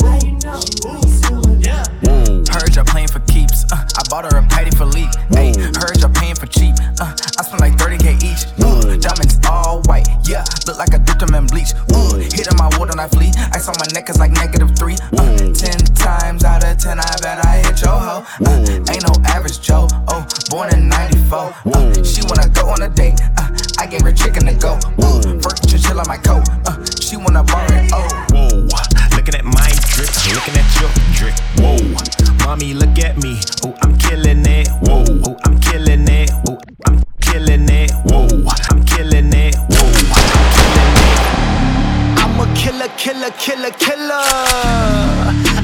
Heard 2.51 2.75
y'all 2.75 2.85
playing 2.85 3.09
for 3.09 3.21
keeps. 3.21 3.65
Uh, 3.73 3.79
I 3.79 4.03
bought 4.11 4.31
her 4.31 4.39
a 4.39 4.43
patty 4.49 4.71
for 4.77 4.85
leap. 4.85 5.11
Ayy, 5.39 5.55
heard 5.77 5.99
y'all 6.01 6.11
paying 6.11 6.35
for 6.35 6.47
cheap. 6.47 6.75
Uh, 7.01 7.15
I 7.39 7.43
spent 7.43 7.61
like 7.61 7.75
30k 7.75 8.19
each. 8.23 8.43
Ooh, 8.59 8.99
diamonds 8.99 9.39
all 9.49 9.83
white. 9.87 10.07
Yeah, 10.27 10.45
look 10.67 10.79
like 10.79 10.93
I 10.95 10.99
dipped 10.99 11.21
them 11.21 11.35
in 11.35 11.47
bleach. 11.47 11.73
Ooh, 11.95 12.19
hitting 12.19 12.57
my 12.59 12.69
wood 12.79 12.91
on 12.91 12.99
I 12.99 13.09
flee. 13.09 13.31
Ice 13.55 13.69
on 13.69 13.75
my 13.79 13.87
neck 13.95 14.11
is 14.11 14.19
like 14.19 14.33
negative 14.33 14.77
three. 14.77 14.97
Uh, 15.17 15.55
ten 15.55 15.79
times 15.95 16.45
out 16.45 16.65
of 16.65 16.77
ten, 16.79 16.99
I 16.99 17.17
bet 17.23 17.45
I 17.47 17.63
hit 17.63 17.81
your 17.83 17.99
hoe. 17.99 18.27
Uh, 18.45 18.91
ain't 18.91 19.07
no 19.07 19.15
average 19.31 19.61
Joe. 19.61 19.87
Oh, 20.09 20.27
born 20.51 20.75
in 20.75 20.89
94. 20.89 21.39
Uh, 21.39 22.03
she 22.03 22.23
wanna 22.27 22.49
go 22.51 22.69
on 22.69 22.83
a 22.83 22.89
date. 22.89 23.21
Uh, 23.39 23.51
I 23.79 23.87
gave 23.87 24.03
her 24.03 24.13
chicken 24.13 24.47
to 24.47 24.55
go. 24.55 24.75
Ooh, 25.03 25.41
first 25.41 25.69
chill 25.69 25.99
on 25.99 26.07
my 26.09 26.17
coat. 26.17 26.47
Uh, 26.67 26.77
she 27.01 27.17
wanna 27.17 27.45
borrow 27.45 27.67
it. 27.71 27.91
Oh. 27.93 28.07
Whoa, 28.33 29.17
looking 29.17 29.35
at 29.35 29.45
my 29.45 29.71
drip, 29.95 30.11
looking 30.35 30.55
at 30.55 30.69
your 30.81 30.91
drip. 31.15 31.35
Whoa, 31.59 32.20
mommy, 32.45 32.75
look 32.75 32.99
at 32.99 33.17
me. 33.23 33.39
Oh, 33.65 33.75
I'm 33.83 33.97
killing 33.99 34.45
it. 34.47 34.69
Whoa, 34.83 35.05
oh, 35.27 35.37
I'm 35.45 35.59
killing 35.61 36.09
it. 36.09 36.31
Oh, 36.49 36.59
I'm 36.87 37.05
killing 37.21 37.69
it. 37.69 37.91
Whoa, 38.07 38.29
I'm 38.71 38.85
killing 38.85 39.33
it. 39.33 39.55
Whoa, 39.71 39.89
I'm 40.01 40.51
killing 40.57 40.93
it. 40.95 41.31
I'm 42.23 42.41
a 42.41 42.47
killer, 42.55 42.89
killer, 42.97 43.31
killer, 43.39 43.71
killer. 43.71 44.25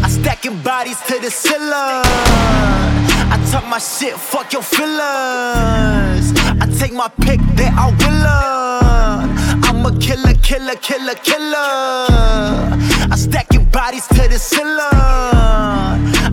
I 0.05 0.09
stacking 0.09 0.61
bodies 0.63 1.01
to 1.09 1.19
the 1.21 1.31
ceiling. 1.31 2.05
I 3.29 3.37
talk 3.51 3.67
my 3.67 3.79
shit, 3.79 4.15
fuck 4.15 4.53
your 4.53 4.63
feelings. 4.63 6.33
I 6.63 6.67
take 6.79 6.93
my 6.93 7.09
pick, 7.09 7.41
then 7.55 7.73
I 7.77 7.91
will. 7.91 8.27
I'm 9.69 9.85
a 9.85 9.99
killer, 9.99 10.35
killer, 10.43 10.77
killer, 10.77 11.15
killer. 11.15 12.07
I 13.09 13.17
stacking 13.17 13.46
bodies 13.77 14.07
to 14.07 14.27
the 14.27 14.39
ceiling. 14.39 14.79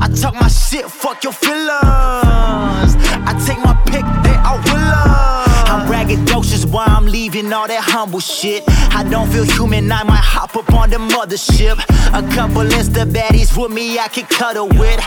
I 0.04 0.08
talk 0.16 0.34
my 0.36 0.48
shit, 0.48 0.86
fuck 0.90 1.26
your 1.26 1.34
feelings. 1.34 2.96
I 3.30 3.34
take 3.46 3.60
my 3.60 3.76
pick, 3.92 4.06
then 4.24 4.40
I 4.50 4.54
will 4.64 4.92
her. 4.96 5.44
I'm 5.72 5.82
braggadocious 5.90 6.64
why 6.72 6.86
I'm 6.86 7.06
leaving 7.06 7.52
all 7.52 7.68
that 7.68 7.84
humble 7.84 8.22
shit. 8.22 8.64
I 8.68 9.04
don't 9.04 9.30
feel 9.30 9.44
human, 9.44 9.92
I 9.92 10.04
might 10.04 10.24
hop 10.24 10.56
up 10.56 10.72
on 10.74 10.90
the 10.90 10.98
mothership. 10.98 11.78
A 12.20 12.22
couple 12.34 12.64
Insta 12.64 13.04
baddies 13.12 13.52
with 13.62 13.74
me, 13.74 14.00
I 14.00 14.08
can 14.08 14.26
cuddle 14.26 14.70
with. 14.70 15.02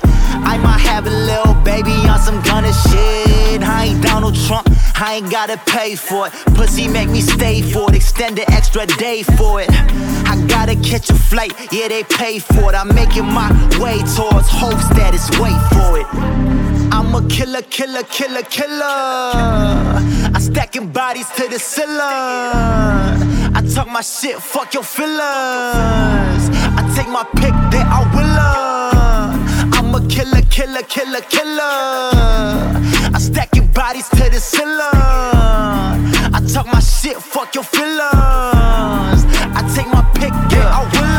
I 0.52 0.58
might 0.58 0.80
have 0.80 1.06
a 1.06 1.16
little 1.30 1.54
baby 1.64 1.96
on 2.12 2.18
some 2.20 2.42
gunner 2.42 2.74
I 4.98 5.16
ain't 5.16 5.30
gotta 5.30 5.58
pay 5.66 5.94
for 5.94 6.26
it. 6.26 6.32
Pussy 6.54 6.88
make 6.88 7.10
me 7.10 7.20
stay 7.20 7.60
for 7.60 7.90
it, 7.90 7.96
extend 7.96 8.38
an 8.38 8.50
extra 8.50 8.86
day 8.86 9.22
for 9.22 9.60
it. 9.60 9.68
I 9.70 10.42
gotta 10.48 10.74
catch 10.76 11.10
a 11.10 11.14
flight, 11.14 11.52
yeah, 11.70 11.88
they 11.88 12.02
pay 12.04 12.38
for 12.38 12.72
it. 12.72 12.74
I'm 12.74 12.88
making 12.94 13.26
my 13.26 13.50
way 13.78 13.98
towards 14.16 14.48
hope 14.48 14.80
status, 14.80 15.28
wait 15.38 15.60
for 15.74 15.98
it. 16.00 16.06
I'm 16.90 17.14
a 17.14 17.28
killer, 17.28 17.60
killer, 17.62 18.04
killer, 18.04 18.42
killer. 18.44 18.86
I 20.34 20.38
stacking 20.40 20.90
bodies 20.92 21.28
to 21.36 21.46
the 21.46 21.58
ceiling. 21.58 22.00
I 22.00 23.62
talk 23.74 23.88
my 23.88 24.00
shit, 24.00 24.40
fuck 24.40 24.72
your 24.72 24.82
feelings. 24.82 25.12
I 25.20 26.92
take 26.96 27.08
my 27.08 27.24
pick, 27.34 27.52
then 27.70 27.86
I 27.86 28.00
will. 28.14 28.36
I'm 29.76 29.94
a 29.94 30.08
killer, 30.08 30.40
killer, 30.48 30.82
killer, 30.82 31.20
killer. 31.20 32.75
Bodies 33.76 34.08
to 34.08 34.30
the 34.30 34.40
ceiling. 34.40 34.80
I 36.32 36.40
talk 36.50 36.66
my 36.66 36.80
shit, 36.80 37.18
fuck 37.18 37.54
your 37.54 37.62
feelings. 37.62 38.00
I 38.00 39.70
take 39.76 39.88
my 39.88 40.02
pick, 40.14 40.32
yeah, 40.50 40.72
I 40.72 41.15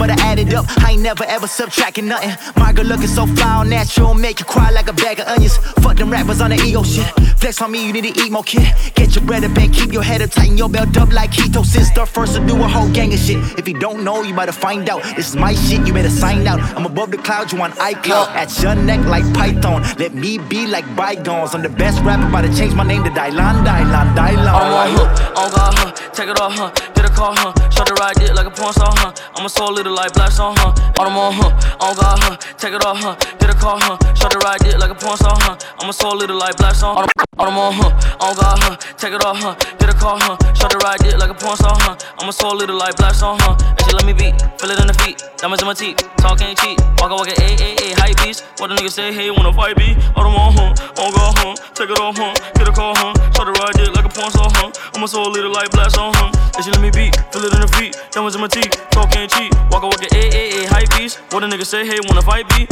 but 0.00 0.08
I 0.08 0.16
added 0.32 0.54
up. 0.54 0.64
I 0.82 0.92
ain't 0.92 1.02
never 1.02 1.24
ever 1.24 1.46
subtracting 1.46 2.08
nothing. 2.08 2.32
My 2.56 2.72
girl 2.72 2.86
looking 2.86 3.06
so 3.06 3.26
fly 3.26 3.58
all 3.58 3.64
natural, 3.66 4.14
make 4.14 4.40
you 4.40 4.46
cry 4.46 4.70
like 4.70 4.88
a 4.88 4.94
bag 4.94 5.20
of 5.20 5.26
onions. 5.28 5.58
Fuck 5.82 5.98
them 5.98 6.10
rappers 6.10 6.40
on 6.40 6.50
the 6.50 6.56
ego 6.56 6.82
shit. 6.82 7.06
Flex 7.38 7.60
on 7.60 7.70
me, 7.70 7.86
you 7.86 7.92
need 7.92 8.04
to 8.04 8.20
eat 8.20 8.32
more, 8.32 8.42
kid. 8.42 8.66
Get 8.94 9.14
your 9.14 9.24
bread 9.24 9.44
up 9.44 9.56
and 9.58 9.72
keep 9.72 9.92
your 9.92 10.02
head 10.02 10.22
up, 10.22 10.30
tighten 10.30 10.56
your 10.56 10.70
belt 10.70 10.96
up 10.96 11.12
like 11.12 11.32
ketosis. 11.32 11.84
Start 11.92 12.08
first 12.08 12.34
to 12.34 12.46
do 12.46 12.56
a 12.56 12.66
whole 12.66 12.88
gang 12.90 13.12
of 13.12 13.18
shit. 13.18 13.38
If 13.58 13.68
you 13.68 13.78
don't 13.78 14.02
know, 14.02 14.22
you 14.22 14.34
better 14.34 14.52
find 14.52 14.88
out. 14.88 15.02
This 15.16 15.28
is 15.28 15.36
my 15.36 15.54
shit, 15.54 15.86
you 15.86 15.92
better 15.92 16.08
sign 16.08 16.46
out. 16.46 16.60
I'm 16.76 16.86
above 16.86 17.10
the 17.10 17.18
clouds, 17.18 17.52
you 17.52 17.58
want 17.58 17.74
iCloud. 17.74 18.28
At 18.28 18.50
your 18.62 18.74
neck 18.74 19.04
like 19.06 19.24
Python. 19.34 19.82
Let 19.98 20.14
me 20.14 20.38
be 20.38 20.66
like 20.66 20.86
bygones. 20.96 21.54
I'm 21.54 21.62
the 21.62 21.68
best 21.68 22.02
rapper, 22.02 22.26
about 22.26 22.42
to 22.42 22.56
change 22.56 22.74
my 22.74 22.84
name 22.84 23.04
to 23.04 23.10
Dylan, 23.10 23.64
Dylan, 23.66 24.14
Dylan. 24.16 24.54
On 24.60 24.72
one, 24.72 24.90
huh? 24.96 25.40
On 25.42 25.50
God, 25.50 25.74
huh? 25.78 25.92
Take 26.12 26.28
it 26.28 26.40
off, 26.40 26.54
huh? 26.54 26.99
A 27.10 27.12
car, 27.12 27.34
huh? 27.34 27.52
Shut 27.70 27.86
the 27.86 27.94
ride 27.98 28.14
dick 28.16 28.30
like 28.34 28.46
a 28.46 28.50
porn 28.50 28.72
star, 28.72 28.92
huh? 28.94 29.12
I'm 29.34 29.44
a 29.44 29.48
soul 29.48 29.72
little 29.72 29.94
like 29.94 30.12
black 30.12 30.30
song, 30.30 30.54
huh? 30.58 30.70
On 30.98 31.06
them 31.06 31.16
on, 31.18 31.32
huh? 31.32 31.50
On 31.82 31.94
God, 31.96 32.18
huh? 32.22 32.36
Take 32.56 32.74
it 32.74 32.84
off, 32.86 32.98
huh? 33.02 33.16
Get 33.40 33.50
a 33.50 33.54
car, 33.54 33.78
huh? 33.80 33.98
Shut 34.14 34.30
the 34.30 34.38
ride 34.38 34.60
dick 34.60 34.78
like 34.78 34.90
a 34.90 34.94
porn 34.94 35.16
star, 35.16 35.34
huh? 35.42 35.56
I'm 35.80 35.88
a 35.88 35.92
soul 35.92 36.16
little 36.16 36.38
like 36.38 36.56
black 36.56 36.74
song. 36.74 36.96
On 36.96 37.46
them 37.46 37.58
on, 37.58 37.72
huh? 37.72 37.90
On 38.22 38.34
God, 38.36 38.58
huh? 38.62 38.76
Take 38.94 39.14
it 39.14 39.24
off, 39.24 39.38
huh? 39.42 39.54
Get 39.80 39.90
a 39.90 39.94
car, 39.98 40.18
huh? 40.20 40.36
Shut 40.54 40.70
the 40.70 40.78
ride 40.78 41.00
dick 41.02 41.18
like 41.18 41.30
a 41.30 41.34
porn 41.34 41.56
star, 41.56 41.74
huh? 41.82 41.96
I'm 42.20 42.28
a 42.28 42.32
soul 42.32 42.54
little 42.54 42.76
like 42.76 42.94
black 42.96 43.14
song, 43.14 43.38
huh? 43.40 43.58
And 43.58 43.82
she 43.82 43.92
let 43.96 44.06
me 44.06 44.12
beat, 44.14 44.38
feel 44.60 44.70
it 44.70 44.78
in 44.78 44.86
the 44.86 44.94
feet, 45.02 45.18
diamonds 45.38 45.62
in 45.62 45.66
my 45.66 45.74
teeth, 45.74 45.98
talk 46.22 46.38
ain't 46.42 46.58
cheap, 46.62 46.78
walk 47.00 47.10
walk 47.10 47.26
a 47.26 47.34
a 47.34 47.48
a 47.58 47.68
a 47.90 47.96
hype 47.98 48.22
beast. 48.22 48.44
What 48.62 48.68
the 48.68 48.76
nigga 48.76 48.90
say, 48.92 49.10
hey, 49.10 49.32
wanna 49.32 49.52
fight 49.56 49.74
me? 49.80 49.96
On 50.14 50.22
them 50.28 50.36
on, 50.36 50.52
huh? 50.54 51.02
On 51.02 51.10
God, 51.10 51.34
huh? 51.42 51.54
Take 51.74 51.90
it 51.90 51.98
off, 51.98 52.14
huh? 52.14 52.36
Get 52.54 52.68
a 52.68 52.72
car, 52.76 52.94
huh? 52.94 53.16
Shut 53.34 53.48
the 53.48 53.56
ride 53.56 53.74
dick 53.74 53.88
like 53.96 54.04
a 54.04 54.12
porn 54.12 54.30
star, 54.30 54.52
huh? 54.52 54.70
I'm 54.94 55.02
a 55.02 55.08
soul 55.08 55.32
little 55.32 55.50
like 55.50 55.72
black 55.72 55.90
song, 55.90 56.12
huh? 56.14 56.28
And 56.28 56.60
she 56.60 56.70
let 56.70 56.82
me 56.84 56.92
beat, 56.92 56.99
feel 57.32 57.44
it 57.48 57.54
in 57.56 57.60
the 57.64 57.70
feet, 57.78 57.96
diamonds 58.12 58.34
in 58.36 58.40
my 58.40 58.48
teeth, 58.48 58.72
talk 58.90 59.14
ain't 59.16 59.30
cheap, 59.32 59.52
walk 59.72 59.82
a 59.82 59.86
walk 59.88 60.02
a 60.04 60.08
a 60.12 60.22
a 60.28 60.64
a 60.64 60.68
hype 60.68 60.90
beast. 60.96 61.18
What 61.32 61.40
the 61.40 61.46
nigga 61.48 61.64
say, 61.64 61.86
hey, 61.86 61.98
wanna 62.04 62.22
fight 62.22 62.44
me? 62.58 62.68